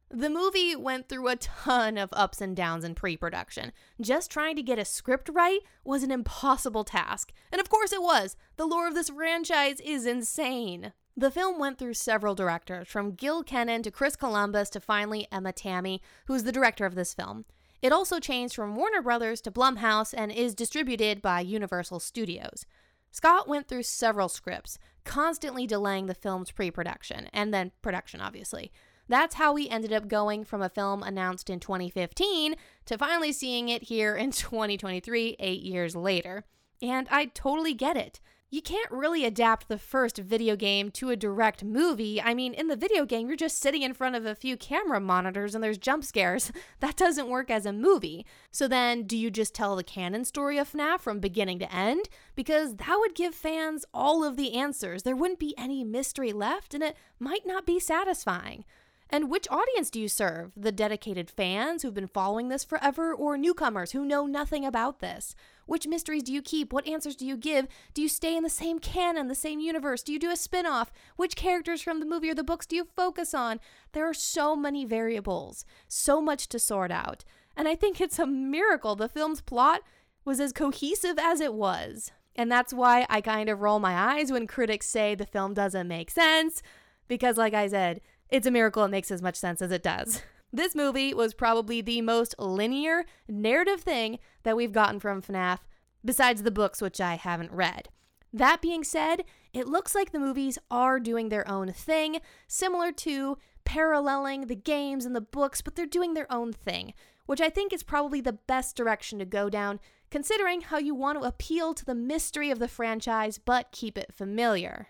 The 0.09 0.29
movie 0.29 0.75
went 0.75 1.07
through 1.07 1.29
a 1.29 1.37
ton 1.37 1.97
of 1.97 2.09
ups 2.11 2.41
and 2.41 2.55
downs 2.55 2.83
in 2.83 2.93
pre 2.93 3.15
production. 3.15 3.71
Just 4.01 4.29
trying 4.29 4.57
to 4.57 4.63
get 4.63 4.79
a 4.79 4.85
script 4.85 5.29
right 5.31 5.61
was 5.85 6.03
an 6.03 6.11
impossible 6.11 6.83
task. 6.83 7.31
And 7.53 7.61
of 7.61 7.69
course 7.69 7.93
it 7.93 8.01
was. 8.01 8.35
The 8.57 8.65
lore 8.65 8.87
of 8.87 8.93
this 8.93 9.09
franchise 9.09 9.79
is 9.79 10.05
insane. 10.05 10.91
The 11.15 11.31
film 11.31 11.57
went 11.57 11.77
through 11.77 11.93
several 11.95 12.35
directors, 12.35 12.89
from 12.89 13.15
Gil 13.15 13.43
Kenan 13.43 13.81
to 13.83 13.91
Chris 13.91 14.17
Columbus 14.17 14.69
to 14.71 14.81
finally 14.81 15.27
Emma 15.31 15.53
Tammi, 15.53 16.01
who's 16.25 16.43
the 16.43 16.51
director 16.51 16.85
of 16.85 16.95
this 16.95 17.13
film. 17.13 17.45
It 17.81 17.91
also 17.91 18.19
changed 18.19 18.55
from 18.55 18.75
Warner 18.75 19.01
Brothers 19.01 19.41
to 19.41 19.51
Blumhouse 19.51 20.13
and 20.15 20.31
is 20.31 20.55
distributed 20.55 21.22
by 21.22 21.41
Universal 21.41 22.00
Studios. 22.00 22.65
Scott 23.12 23.48
went 23.48 23.67
through 23.67 23.84
several 23.84 24.29
scripts, 24.29 24.77
constantly 25.03 25.65
delaying 25.65 26.07
the 26.07 26.13
film's 26.13 26.51
pre 26.51 26.72
production, 26.72 27.29
and 27.34 27.53
then 27.53 27.72
production, 27.81 28.22
obviously. 28.22 28.72
That's 29.07 29.36
how 29.36 29.53
we 29.53 29.69
ended 29.69 29.93
up 29.93 30.07
going 30.07 30.43
from 30.43 30.62
a 30.62 30.69
film 30.69 31.01
announced 31.01 31.50
in 31.50 31.60
2015 31.60 32.55
to 32.86 32.98
finally 32.98 33.31
seeing 33.31 33.69
it 33.69 33.84
here 33.84 34.15
in 34.15 34.31
2023, 34.31 35.38
eight 35.39 35.62
years 35.62 35.96
later. 35.96 36.43
And 36.81 37.07
I 37.10 37.25
totally 37.25 37.74
get 37.74 37.98
it. 37.98 38.19
You 38.49 38.61
can't 38.61 38.89
really 38.91 39.25
adapt 39.25 39.67
the 39.67 39.77
first 39.77 40.17
video 40.17 40.55
game 40.55 40.89
to 40.91 41.09
a 41.09 41.17
direct 41.17 41.65
movie. 41.65 42.21
I 42.21 42.33
mean, 42.33 42.53
in 42.53 42.69
the 42.69 42.77
video 42.77 43.05
game, 43.05 43.27
you're 43.27 43.35
just 43.35 43.59
sitting 43.59 43.81
in 43.81 43.93
front 43.93 44.15
of 44.15 44.25
a 44.25 44.35
few 44.35 44.55
camera 44.55 45.01
monitors 45.01 45.53
and 45.53 45.61
there's 45.61 45.77
jump 45.77 46.05
scares. 46.05 46.51
That 46.79 46.95
doesn't 46.95 47.29
work 47.29 47.49
as 47.49 47.65
a 47.65 47.73
movie. 47.73 48.25
So 48.51 48.67
then, 48.67 49.03
do 49.03 49.17
you 49.17 49.31
just 49.31 49.53
tell 49.53 49.75
the 49.75 49.83
canon 49.83 50.25
story 50.25 50.57
of 50.59 50.71
FNAF 50.71 50.99
from 50.99 51.19
beginning 51.19 51.59
to 51.59 51.73
end? 51.73 52.07
Because 52.35 52.75
that 52.75 52.97
would 52.99 53.15
give 53.15 53.33
fans 53.33 53.83
all 53.93 54.23
of 54.23 54.37
the 54.37 54.53
answers. 54.53 55.03
There 55.03 55.15
wouldn't 55.15 55.39
be 55.39 55.57
any 55.57 55.83
mystery 55.83 56.31
left, 56.31 56.73
and 56.73 56.83
it 56.83 56.95
might 57.19 57.47
not 57.47 57.65
be 57.65 57.79
satisfying. 57.79 58.63
And 59.09 59.29
which 59.29 59.47
audience 59.49 59.89
do 59.89 59.99
you 60.01 60.09
serve? 60.09 60.51
The 60.55 60.71
dedicated 60.71 61.29
fans 61.29 61.81
who've 61.81 61.93
been 61.93 62.07
following 62.07 62.49
this 62.49 62.63
forever, 62.63 63.13
or 63.13 63.37
newcomers 63.37 63.91
who 63.91 64.05
know 64.05 64.25
nothing 64.25 64.65
about 64.65 64.99
this? 64.99 65.33
Which 65.65 65.87
mysteries 65.87 66.23
do 66.23 66.33
you 66.33 66.41
keep? 66.41 66.73
What 66.73 66.87
answers 66.87 67.15
do 67.15 67.25
you 67.25 67.37
give? 67.37 67.67
Do 67.93 68.01
you 68.01 68.09
stay 68.09 68.35
in 68.35 68.43
the 68.43 68.49
same 68.49 68.79
canon, 68.79 69.27
the 69.27 69.35
same 69.35 69.59
universe? 69.59 70.03
Do 70.03 70.11
you 70.11 70.19
do 70.19 70.31
a 70.31 70.35
spin 70.35 70.65
off? 70.65 70.91
Which 71.15 71.35
characters 71.35 71.81
from 71.81 71.99
the 71.99 72.05
movie 72.05 72.29
or 72.29 72.35
the 72.35 72.43
books 72.43 72.65
do 72.65 72.75
you 72.75 72.87
focus 72.95 73.33
on? 73.33 73.59
There 73.93 74.07
are 74.07 74.13
so 74.13 74.55
many 74.55 74.85
variables, 74.85 75.65
so 75.87 76.21
much 76.21 76.47
to 76.49 76.59
sort 76.59 76.91
out. 76.91 77.23
And 77.55 77.67
I 77.67 77.75
think 77.75 77.99
it's 77.99 78.19
a 78.19 78.27
miracle 78.27 78.95
the 78.95 79.09
film's 79.09 79.41
plot 79.41 79.81
was 80.25 80.39
as 80.39 80.53
cohesive 80.53 81.17
as 81.17 81.39
it 81.39 81.53
was. 81.53 82.11
And 82.35 82.51
that's 82.51 82.73
why 82.73 83.05
I 83.09 83.21
kind 83.21 83.49
of 83.49 83.61
roll 83.61 83.79
my 83.79 84.15
eyes 84.15 84.31
when 84.31 84.47
critics 84.47 84.87
say 84.87 85.15
the 85.15 85.25
film 85.25 85.53
doesn't 85.53 85.87
make 85.87 86.11
sense. 86.11 86.61
Because, 87.07 87.37
like 87.37 87.53
I 87.53 87.67
said, 87.67 88.01
it's 88.29 88.48
a 88.48 88.51
miracle 88.51 88.84
it 88.84 88.89
makes 88.89 89.12
as 89.12 89.22
much 89.22 89.36
sense 89.36 89.62
as 89.62 89.72
it 89.72 89.84
does. 89.84 90.22
This 90.53 90.75
movie 90.75 91.13
was 91.13 91.34
probably 91.34 91.81
the 91.81 92.01
most 92.01 92.34
linear 92.39 93.05
narrative 93.27 93.81
thing 93.81 94.17
that 94.43 94.55
we've 94.55 94.72
gotten 94.72 95.00
from 95.00 95.22
FNAF, 95.22 95.60
besides 96.05 96.43
the 96.43 96.51
books, 96.51 96.81
which 96.81 97.01
I 97.01 97.15
haven't 97.15 97.51
read. 97.51 97.89
That 98.31 98.62
being 98.62 98.84
said, 98.84 99.25
it 99.53 99.67
looks 99.67 99.93
like 99.93 100.12
the 100.12 100.19
movies 100.19 100.57
are 100.72 101.00
doing 101.00 101.29
their 101.29 101.48
own 101.50 101.74
thing, 101.74 102.22
similar 102.48 102.91
to 102.93 103.38
paralleling 103.65 104.48
the 104.48 104.55
games 104.55 105.05
and 105.05 105.15
the 105.15 105.22
books, 105.22 105.62
but 105.62 105.75
they're 105.75 105.86
doing 105.86 106.13
their 106.13 106.31
own 106.31 106.53
thing, 106.53 106.93
which 107.25 107.41
I 107.41 107.50
think 107.50 107.74
is 107.74 107.84
probably 107.84 108.22
the 108.22 108.34
best 108.34 108.77
direction 108.77 109.19
to 109.19 109.25
go 109.25 109.50
down, 109.50 109.79
considering 110.10 110.62
how 110.62 110.77
you 110.77 110.96
want 110.96 111.19
to 111.19 111.27
appeal 111.27 111.74
to 111.74 111.84
the 111.84 111.96
mystery 111.96 112.51
of 112.51 112.60
the 112.60 112.69
franchise 112.69 113.38
but 113.38 113.74
keep 113.74 113.98
it 113.98 114.13
familiar. 114.13 114.88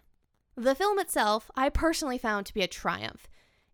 The 0.56 0.76
film 0.76 1.00
itself, 1.00 1.50
I 1.56 1.70
personally 1.70 2.18
found 2.18 2.46
to 2.48 2.54
be 2.54 2.62
a 2.62 2.68
triumph. 2.68 3.28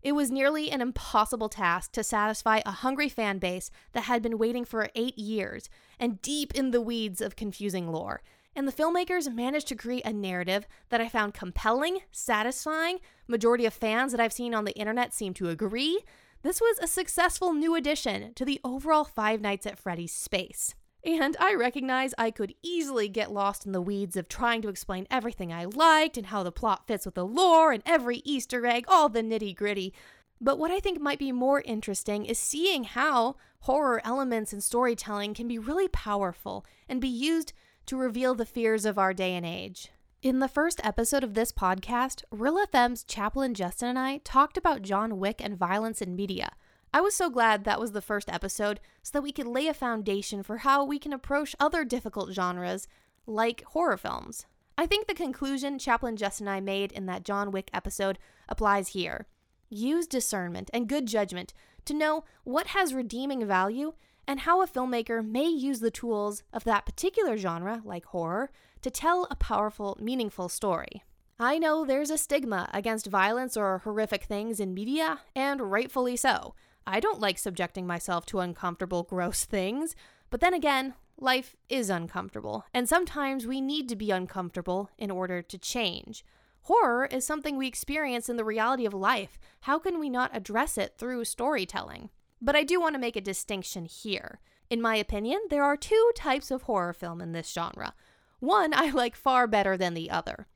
It 0.04 0.14
was 0.14 0.30
nearly 0.30 0.70
an 0.70 0.82
impossible 0.82 1.48
task 1.48 1.92
to 1.92 2.04
satisfy 2.04 2.60
a 2.66 2.70
hungry 2.70 3.08
fan 3.08 3.38
base 3.38 3.70
that 3.94 4.02
had 4.02 4.20
been 4.20 4.36
waiting 4.36 4.66
for 4.66 4.90
eight 4.94 5.18
years 5.18 5.70
and 5.98 6.20
deep 6.20 6.54
in 6.54 6.72
the 6.72 6.82
weeds 6.82 7.22
of 7.22 7.36
confusing 7.36 7.90
lore. 7.90 8.22
And 8.54 8.68
the 8.68 8.72
filmmakers 8.72 9.34
managed 9.34 9.66
to 9.68 9.74
create 9.74 10.04
a 10.04 10.12
narrative 10.12 10.66
that 10.90 11.00
I 11.00 11.08
found 11.08 11.32
compelling, 11.32 12.00
satisfying. 12.12 12.98
Majority 13.26 13.64
of 13.64 13.72
fans 13.72 14.12
that 14.12 14.20
I've 14.20 14.34
seen 14.34 14.54
on 14.54 14.66
the 14.66 14.78
internet 14.78 15.14
seem 15.14 15.32
to 15.34 15.48
agree. 15.48 16.02
This 16.42 16.60
was 16.60 16.78
a 16.78 16.86
successful 16.86 17.54
new 17.54 17.74
addition 17.74 18.34
to 18.34 18.44
the 18.44 18.60
overall 18.62 19.04
Five 19.04 19.40
Nights 19.40 19.66
at 19.66 19.78
Freddy's 19.78 20.12
space. 20.12 20.74
And 21.04 21.36
I 21.38 21.54
recognize 21.54 22.14
I 22.16 22.30
could 22.30 22.54
easily 22.62 23.08
get 23.08 23.30
lost 23.30 23.66
in 23.66 23.72
the 23.72 23.82
weeds 23.82 24.16
of 24.16 24.26
trying 24.26 24.62
to 24.62 24.68
explain 24.68 25.06
everything 25.10 25.52
I 25.52 25.66
liked 25.66 26.16
and 26.16 26.26
how 26.26 26.42
the 26.42 26.50
plot 26.50 26.86
fits 26.86 27.04
with 27.04 27.14
the 27.14 27.26
lore 27.26 27.72
and 27.72 27.82
every 27.84 28.22
Easter 28.24 28.64
egg, 28.64 28.86
all 28.88 29.10
the 29.10 29.22
nitty 29.22 29.54
gritty. 29.54 29.92
But 30.40 30.58
what 30.58 30.70
I 30.70 30.80
think 30.80 31.00
might 31.00 31.18
be 31.18 31.30
more 31.30 31.60
interesting 31.60 32.24
is 32.24 32.38
seeing 32.38 32.84
how 32.84 33.36
horror 33.60 34.00
elements 34.02 34.52
in 34.52 34.62
storytelling 34.62 35.34
can 35.34 35.46
be 35.46 35.58
really 35.58 35.88
powerful 35.88 36.64
and 36.88 37.00
be 37.00 37.08
used 37.08 37.52
to 37.86 37.98
reveal 37.98 38.34
the 38.34 38.46
fears 38.46 38.86
of 38.86 38.98
our 38.98 39.12
day 39.12 39.34
and 39.34 39.44
age. 39.44 39.90
In 40.22 40.38
the 40.38 40.48
first 40.48 40.80
episode 40.82 41.22
of 41.22 41.34
this 41.34 41.52
podcast, 41.52 42.22
Real 42.30 42.64
FM's 42.66 43.04
Chaplain 43.04 43.52
Justin 43.52 43.90
and 43.90 43.98
I 43.98 44.18
talked 44.24 44.56
about 44.56 44.80
John 44.80 45.18
Wick 45.18 45.42
and 45.44 45.58
violence 45.58 46.00
in 46.00 46.16
media. 46.16 46.52
I 46.94 47.00
was 47.00 47.12
so 47.12 47.28
glad 47.28 47.64
that 47.64 47.80
was 47.80 47.90
the 47.90 48.00
first 48.00 48.30
episode 48.30 48.78
so 49.02 49.10
that 49.14 49.22
we 49.22 49.32
could 49.32 49.48
lay 49.48 49.66
a 49.66 49.74
foundation 49.74 50.44
for 50.44 50.58
how 50.58 50.84
we 50.84 51.00
can 51.00 51.12
approach 51.12 51.56
other 51.58 51.84
difficult 51.84 52.32
genres 52.32 52.86
like 53.26 53.64
horror 53.64 53.96
films. 53.96 54.46
I 54.78 54.86
think 54.86 55.08
the 55.08 55.14
conclusion 55.14 55.80
Chaplain 55.80 56.14
Justin 56.16 56.46
and 56.46 56.54
I 56.54 56.60
made 56.60 56.92
in 56.92 57.06
that 57.06 57.24
John 57.24 57.50
Wick 57.50 57.68
episode 57.74 58.16
applies 58.48 58.90
here. 58.90 59.26
Use 59.68 60.06
discernment 60.06 60.70
and 60.72 60.88
good 60.88 61.06
judgment 61.06 61.52
to 61.86 61.94
know 61.94 62.22
what 62.44 62.68
has 62.68 62.94
redeeming 62.94 63.44
value 63.44 63.94
and 64.28 64.40
how 64.40 64.62
a 64.62 64.68
filmmaker 64.68 65.26
may 65.26 65.48
use 65.48 65.80
the 65.80 65.90
tools 65.90 66.44
of 66.52 66.62
that 66.62 66.86
particular 66.86 67.36
genre, 67.36 67.82
like 67.84 68.04
horror, 68.04 68.52
to 68.82 68.90
tell 68.90 69.26
a 69.32 69.34
powerful, 69.34 69.98
meaningful 70.00 70.48
story. 70.48 71.02
I 71.40 71.58
know 71.58 71.84
there's 71.84 72.10
a 72.10 72.18
stigma 72.18 72.70
against 72.72 73.08
violence 73.08 73.56
or 73.56 73.78
horrific 73.78 74.22
things 74.22 74.60
in 74.60 74.72
media, 74.72 75.22
and 75.34 75.72
rightfully 75.72 76.14
so. 76.14 76.54
I 76.86 77.00
don't 77.00 77.20
like 77.20 77.38
subjecting 77.38 77.86
myself 77.86 78.26
to 78.26 78.40
uncomfortable, 78.40 79.02
gross 79.02 79.44
things. 79.44 79.96
But 80.30 80.40
then 80.40 80.54
again, 80.54 80.94
life 81.18 81.56
is 81.68 81.90
uncomfortable, 81.90 82.64
and 82.74 82.88
sometimes 82.88 83.46
we 83.46 83.60
need 83.60 83.88
to 83.88 83.96
be 83.96 84.10
uncomfortable 84.10 84.90
in 84.98 85.10
order 85.10 85.42
to 85.42 85.58
change. 85.58 86.24
Horror 86.62 87.06
is 87.06 87.26
something 87.26 87.56
we 87.56 87.66
experience 87.66 88.28
in 88.28 88.36
the 88.36 88.44
reality 88.44 88.86
of 88.86 88.94
life. 88.94 89.38
How 89.60 89.78
can 89.78 90.00
we 90.00 90.08
not 90.08 90.34
address 90.34 90.78
it 90.78 90.94
through 90.96 91.26
storytelling? 91.26 92.10
But 92.40 92.56
I 92.56 92.64
do 92.64 92.80
want 92.80 92.94
to 92.94 93.00
make 93.00 93.16
a 93.16 93.20
distinction 93.20 93.84
here. 93.84 94.40
In 94.70 94.80
my 94.80 94.96
opinion, 94.96 95.40
there 95.50 95.62
are 95.62 95.76
two 95.76 96.10
types 96.14 96.50
of 96.50 96.62
horror 96.62 96.92
film 96.92 97.20
in 97.20 97.32
this 97.32 97.52
genre. 97.52 97.94
One 98.40 98.72
I 98.74 98.90
like 98.90 99.14
far 99.14 99.46
better 99.46 99.76
than 99.76 99.94
the 99.94 100.10
other. 100.10 100.46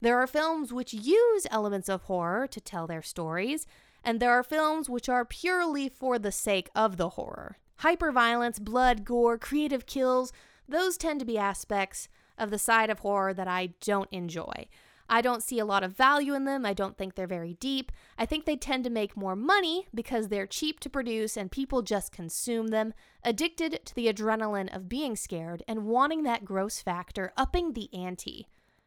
There 0.00 0.18
are 0.18 0.26
films 0.26 0.72
which 0.72 0.92
use 0.92 1.46
elements 1.50 1.88
of 1.88 2.02
horror 2.02 2.46
to 2.48 2.60
tell 2.60 2.86
their 2.86 3.02
stories, 3.02 3.66
and 4.06 4.20
there 4.20 4.30
are 4.30 4.44
films 4.44 4.88
which 4.88 5.08
are 5.08 5.24
purely 5.24 5.88
for 5.88 6.16
the 6.16 6.30
sake 6.30 6.70
of 6.76 6.96
the 6.96 7.10
horror. 7.10 7.58
Hyperviolence, 7.80 8.60
blood, 8.60 9.04
gore, 9.04 9.36
creative 9.36 9.84
kills, 9.84 10.32
those 10.68 10.96
tend 10.96 11.18
to 11.18 11.26
be 11.26 11.36
aspects 11.36 12.08
of 12.38 12.50
the 12.50 12.58
side 12.58 12.88
of 12.88 13.00
horror 13.00 13.34
that 13.34 13.48
I 13.48 13.70
don't 13.80 14.08
enjoy. 14.12 14.68
I 15.08 15.20
don't 15.20 15.42
see 15.42 15.58
a 15.58 15.64
lot 15.64 15.82
of 15.82 15.96
value 15.96 16.34
in 16.34 16.44
them. 16.44 16.64
I 16.64 16.72
don't 16.72 16.96
think 16.96 17.14
they're 17.14 17.26
very 17.26 17.54
deep. 17.54 17.90
I 18.16 18.26
think 18.26 18.44
they 18.44 18.56
tend 18.56 18.84
to 18.84 18.90
make 18.90 19.16
more 19.16 19.36
money 19.36 19.88
because 19.92 20.28
they're 20.28 20.46
cheap 20.46 20.78
to 20.80 20.90
produce 20.90 21.36
and 21.36 21.50
people 21.50 21.82
just 21.82 22.12
consume 22.12 22.68
them, 22.68 22.94
addicted 23.24 23.80
to 23.86 23.94
the 23.94 24.12
adrenaline 24.12 24.74
of 24.74 24.88
being 24.88 25.16
scared 25.16 25.64
and 25.66 25.86
wanting 25.86 26.22
that 26.22 26.44
gross 26.44 26.80
factor, 26.80 27.32
upping 27.36 27.72
the 27.72 27.92
ante. 27.92 28.46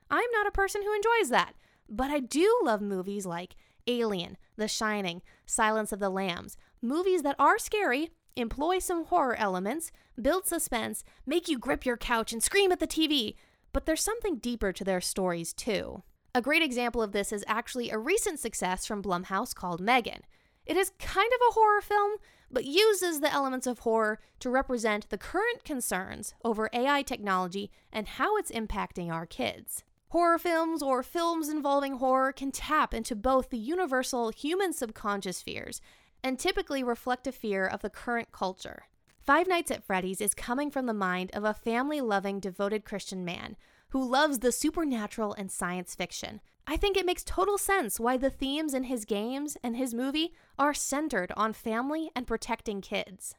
I'm 0.09 0.31
not 0.31 0.47
a 0.47 0.51
person 0.51 0.81
who 0.81 0.93
enjoys 0.93 1.29
that, 1.29 1.55
but 1.89 2.09
I 2.09 2.19
do 2.19 2.59
love 2.63 2.81
movies 2.81 3.25
like 3.25 3.55
Alien, 3.89 4.37
The 4.55 4.67
Shining, 4.67 5.21
Silence 5.47 5.91
of 5.91 5.99
the 5.99 6.09
Lambs, 6.09 6.55
movies 6.81 7.23
that 7.23 7.35
are 7.39 7.57
scary, 7.57 8.11
employ 8.35 8.77
some 8.79 9.05
horror 9.05 9.35
elements, 9.35 9.91
build 10.21 10.45
suspense, 10.45 11.03
make 11.25 11.47
you 11.47 11.57
grip 11.57 11.85
your 11.85 11.97
couch 11.97 12.31
and 12.31 12.41
scream 12.41 12.71
at 12.71 12.79
the 12.79 12.87
TV, 12.87 13.35
but 13.73 13.85
there's 13.85 14.03
something 14.03 14.37
deeper 14.37 14.71
to 14.71 14.83
their 14.83 15.01
stories 15.01 15.53
too. 15.53 16.03
A 16.35 16.41
great 16.41 16.61
example 16.61 17.01
of 17.01 17.11
this 17.11 17.33
is 17.33 17.43
actually 17.47 17.89
a 17.89 17.97
recent 17.97 18.39
success 18.39 18.85
from 18.85 19.01
Blumhouse 19.01 19.55
called 19.55 19.81
Megan. 19.81 20.21
It 20.67 20.77
is 20.77 20.91
kind 20.99 21.31
of 21.33 21.41
a 21.49 21.53
horror 21.53 21.81
film, 21.81 22.17
but 22.51 22.65
uses 22.65 23.19
the 23.19 23.33
elements 23.33 23.65
of 23.65 23.79
horror 23.79 24.19
to 24.39 24.51
represent 24.51 25.09
the 25.09 25.17
current 25.17 25.63
concerns 25.63 26.35
over 26.43 26.69
AI 26.73 27.01
technology 27.01 27.71
and 27.91 28.07
how 28.07 28.37
it's 28.37 28.51
impacting 28.51 29.11
our 29.11 29.25
kids. 29.25 29.83
Horror 30.11 30.39
films 30.39 30.81
or 30.81 31.03
films 31.03 31.49
involving 31.49 31.97
horror 31.97 32.33
can 32.33 32.51
tap 32.51 32.95
into 32.95 33.15
both 33.15 33.51
the 33.51 33.59
universal 33.59 34.31
human 34.31 34.73
subconscious 34.73 35.39
fears 35.39 35.81
and 36.23 36.39
typically 36.39 36.83
reflect 36.83 37.27
a 37.27 37.31
fear 37.31 37.67
of 37.67 37.81
the 37.81 37.91
current 37.91 38.31
culture. 38.31 38.85
Five 39.19 39.47
Nights 39.47 39.69
at 39.69 39.83
Freddy's 39.83 40.19
is 40.19 40.33
coming 40.33 40.71
from 40.71 40.87
the 40.87 40.95
mind 40.95 41.29
of 41.35 41.43
a 41.43 41.53
family 41.53 42.01
loving, 42.01 42.39
devoted 42.39 42.85
Christian 42.85 43.23
man 43.23 43.55
who 43.89 44.03
loves 44.03 44.39
the 44.39 44.51
supernatural 44.51 45.33
and 45.33 45.51
science 45.51 45.93
fiction. 45.93 46.41
I 46.65 46.75
think 46.75 46.97
it 46.97 47.05
makes 47.05 47.23
total 47.23 47.59
sense 47.59 47.99
why 47.99 48.17
the 48.17 48.31
themes 48.31 48.73
in 48.73 48.85
his 48.85 49.05
games 49.05 49.57
and 49.61 49.77
his 49.77 49.93
movie 49.93 50.33
are 50.57 50.73
centered 50.73 51.31
on 51.37 51.53
family 51.53 52.09
and 52.15 52.25
protecting 52.25 52.81
kids. 52.81 53.35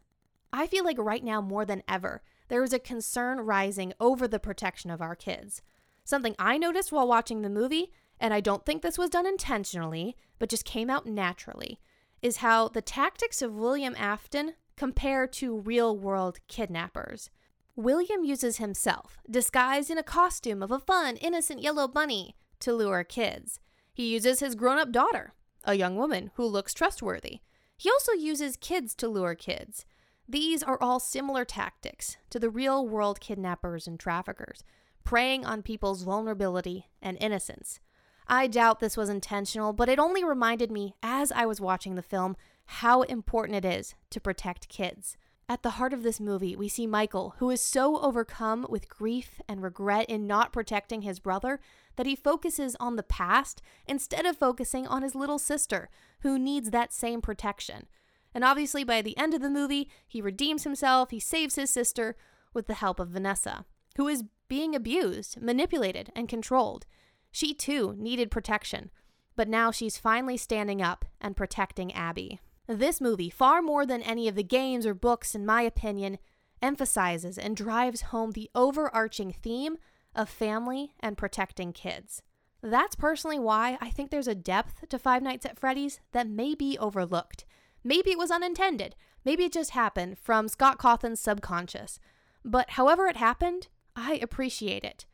I 0.53 0.69
feel 0.69 0.85
like 0.85 0.99
right 0.99 1.25
now 1.25 1.41
more 1.41 1.65
than 1.65 1.83
ever, 1.89 2.23
there 2.47 2.63
is 2.63 2.73
a 2.73 2.79
concern 2.79 3.41
rising 3.41 3.93
over 3.99 4.29
the 4.29 4.39
protection 4.39 4.93
of 4.93 5.03
our 5.03 5.17
kids. 5.17 5.63
Something 6.11 6.35
I 6.41 6.59
noticed 6.59 6.91
while 6.91 7.07
watching 7.07 7.43
the 7.43 7.49
movie, 7.49 7.93
and 8.19 8.35
I 8.35 8.41
don't 8.41 8.67
think 8.67 8.83
this 8.83 8.99
was 8.99 9.11
done 9.11 9.29
intentionally, 9.29 10.17
but 10.41 10.49
just 10.49 10.65
came 10.65 10.91
out 10.91 11.07
naturally, 11.07 11.79
is 12.21 12.39
how 12.39 12.67
the 12.67 12.83
tactics 12.83 13.43
of 13.43 13.55
William 13.55 13.95
Afton 13.97 14.55
compare 14.77 15.29
to 15.29 15.61
real 15.61 15.97
world 15.97 16.41
kidnappers. 16.49 17.31
William 17.77 18.25
uses 18.25 18.57
himself, 18.57 19.21
disguised 19.31 19.89
in 19.89 19.99
a 19.99 20.03
costume 20.03 20.65
of 20.65 20.73
a 20.73 20.81
fun, 20.81 21.15
innocent 21.19 21.63
yellow 21.63 21.87
bunny, 21.87 22.35
to 22.59 22.73
lure 22.73 23.05
kids. 23.05 23.61
He 23.95 24.13
uses 24.13 24.41
his 24.41 24.57
grown 24.57 24.79
up 24.79 24.91
daughter, 24.91 25.35
a 25.63 25.75
young 25.75 25.95
woman 25.95 26.33
who 26.35 26.45
looks 26.45 26.75
trustworthy. 26.75 27.39
He 27.77 27.89
also 27.89 28.15
uses 28.15 28.57
kids 28.57 28.97
to 28.97 29.09
lure 29.09 29.37
kids. 29.37 29.87
These 30.29 30.65
are 30.65 30.83
all 30.83 30.99
similar 30.99 31.45
tactics 31.45 32.17
to 32.31 32.41
the 32.41 32.51
real 32.51 32.85
world 32.85 33.21
kidnappers 33.21 33.87
and 33.87 33.99
traffickers, 34.01 34.65
preying 35.05 35.45
on 35.45 35.63
people's 35.63 36.03
vulnerability 36.03 36.87
and 37.01 37.17
innocence. 37.21 37.81
I 38.27 38.47
doubt 38.47 38.81
this 38.81 38.97
was 38.97 39.09
intentional, 39.09 39.73
but 39.73 39.89
it 39.89 39.99
only 39.99 40.23
reminded 40.23 40.71
me 40.71 40.95
as 41.03 41.33
I 41.33 41.47
was 41.47 41.61
watching 41.61 41.97
the 41.97 42.03
film 42.03 42.37
how 42.65 43.03
important 43.03 43.57
it 43.57 43.65
is 43.65 43.95
to 44.11 44.21
protect 44.21 44.69
kids. 44.69 45.17
At 45.49 45.65
the 45.65 45.71
heart 45.71 45.93
of 45.93 46.05
this 46.05 46.21
movie, 46.21 46.55
we 46.55 46.69
see 46.69 46.87
Michael, 46.87 47.35
who 47.39 47.51
is 47.51 47.61
so 47.61 47.99
overcome 48.01 48.67
with 48.71 48.89
grief 48.89 49.41
and 49.49 49.61
regret 49.61 50.09
in 50.09 50.29
not 50.29 50.53
protecting 50.53 51.03
his 51.03 51.19
brother 51.19 51.59
that 51.97 52.07
he 52.07 52.15
focuses 52.15 52.77
on 52.79 52.95
the 52.95 53.03
past 53.03 53.61
instead 53.89 54.27
of 54.27 54.37
focusing 54.37 54.87
on 54.87 55.03
his 55.03 55.17
little 55.17 55.41
sister, 55.41 55.91
who 56.21 56.39
needs 56.39 56.71
that 56.71 56.93
same 56.93 57.21
protection. 57.21 57.89
And 58.33 58.45
obviously, 58.45 58.85
by 58.85 59.03
the 59.03 59.19
end 59.19 59.35
of 59.35 59.41
the 59.41 59.51
movie, 59.51 59.91
he 60.07 60.23
redeems 60.23 60.63
himself, 60.63 61.11
he 61.11 61.19
saves 61.19 61.57
his 61.57 61.71
sister 61.71 62.15
with 62.55 62.69
the 62.69 62.75
help 62.75 63.01
of 63.01 63.09
Vanessa, 63.09 63.65
who 63.97 64.07
is 64.07 64.23
being 64.51 64.75
abused, 64.75 65.41
manipulated, 65.41 66.11
and 66.15 66.29
controlled. 66.29 66.85
She 67.31 67.55
too 67.55 67.95
needed 67.97 68.31
protection, 68.31 68.91
but 69.37 69.49
now 69.49 69.71
she's 69.71 69.97
finally 69.97 70.37
standing 70.37 70.83
up 70.83 71.07
and 71.21 71.37
protecting 71.37 71.95
Abby. 71.95 72.41
This 72.67 73.01
movie, 73.01 73.31
far 73.31 73.63
more 73.63 73.87
than 73.87 74.03
any 74.03 74.29
of 74.29 74.35
the 74.35 74.43
games 74.43 74.85
or 74.85 74.93
books, 74.93 75.35
in 75.35 75.47
my 75.47 75.63
opinion, 75.63 76.19
emphasizes 76.61 77.39
and 77.39 77.57
drives 77.57 78.03
home 78.03 78.33
the 78.33 78.51
overarching 78.55 79.33
theme 79.33 79.79
of 80.15 80.29
family 80.29 80.93
and 81.01 81.17
protecting 81.17 81.73
kids. 81.73 82.21
That's 82.61 82.97
personally 82.97 83.39
why 83.39 83.79
I 83.81 83.91
think 83.91 84.11
there's 84.11 84.29
a 84.29 84.35
depth 84.35 84.89
to 84.89 84.99
Five 84.99 85.23
Nights 85.23 85.47
at 85.47 85.59
Freddy's 85.59 86.01
that 86.13 86.29
may 86.29 86.55
be 86.55 86.77
overlooked. 86.77 87.45
Maybe 87.85 88.11
it 88.11 88.19
was 88.19 88.31
unintended. 88.31 88.97
Maybe 89.25 89.45
it 89.45 89.53
just 89.53 89.71
happened 89.71 90.19
from 90.19 90.49
Scott 90.49 90.77
Cawthon's 90.77 91.21
subconscious. 91.21 92.01
But 92.45 92.71
however 92.71 93.07
it 93.07 93.17
happened, 93.17 93.69
I 94.03 94.15
appreciate 94.15 94.83
it. 94.83 95.05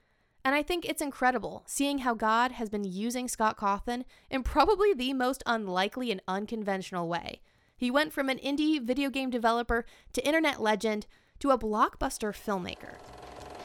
And 0.45 0.55
I 0.55 0.63
think 0.63 0.85
it's 0.85 1.03
incredible 1.03 1.65
seeing 1.67 1.99
how 1.99 2.15
God 2.15 2.53
has 2.53 2.69
been 2.69 2.85
using 2.85 3.27
Scott 3.27 3.59
Cawthon 3.59 4.05
in 4.31 4.45
probably 4.45 4.95
the 4.95 5.13
most 5.13 5.43
unlikely 5.45 6.13
and 6.13 6.23
unconventional 6.29 7.09
way. 7.09 7.41
He 7.77 7.91
went 7.91 8.13
from 8.13 8.29
an 8.29 8.39
indie 8.39 8.81
video 8.81 9.11
game 9.11 9.29
developer 9.29 9.85
to 10.13 10.27
internet 10.27 10.63
legend 10.63 11.07
to 11.41 11.51
a 11.51 11.59
blockbuster 11.59 12.33
filmmaker. 12.33 12.95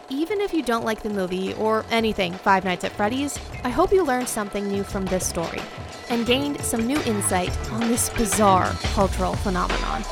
Even 0.10 0.42
if 0.42 0.54
you 0.54 0.64
don't 0.64 0.84
like 0.84 1.04
the 1.04 1.10
movie 1.10 1.54
or 1.54 1.86
anything 1.92 2.34
Five 2.34 2.66
Nights 2.66 2.84
at 2.84 2.92
Freddy's, 2.94 3.40
I 3.64 3.70
hope 3.70 3.94
you 3.94 4.04
learned 4.04 4.28
something 4.28 4.68
new 4.68 4.84
from 4.84 5.06
this 5.06 5.26
story 5.26 5.62
and 6.10 6.26
gained 6.26 6.60
some 6.62 6.88
new 6.88 7.00
insight 7.04 7.56
on 7.70 7.82
this 7.82 8.10
bizarre 8.10 8.74
cultural 8.96 9.36
phenomenon. 9.36 10.04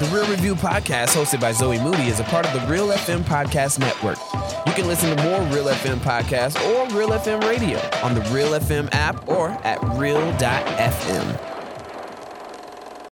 The 0.00 0.06
Reel 0.06 0.26
Review 0.28 0.56
podcast, 0.56 1.14
hosted 1.14 1.40
by 1.40 1.52
Zoe 1.52 1.78
Moody, 1.78 2.08
is 2.08 2.18
a 2.18 2.24
part 2.24 2.44
of 2.46 2.52
the 2.52 2.66
Real 2.66 2.88
FM 2.88 3.20
Podcast 3.20 3.78
Network. 3.78 4.18
You 4.66 4.72
can 4.72 4.88
listen 4.88 5.16
to 5.16 5.22
more 5.22 5.40
Real 5.54 5.66
FM 5.66 5.98
podcasts 5.98 6.60
or 6.66 6.92
Real 6.98 7.10
FM 7.10 7.40
radio 7.48 7.78
on 8.02 8.14
the 8.14 8.20
Real 8.32 8.50
FM 8.58 8.88
app 8.92 9.28
or 9.28 9.50
at 9.62 9.80
real.fm. 9.96 11.53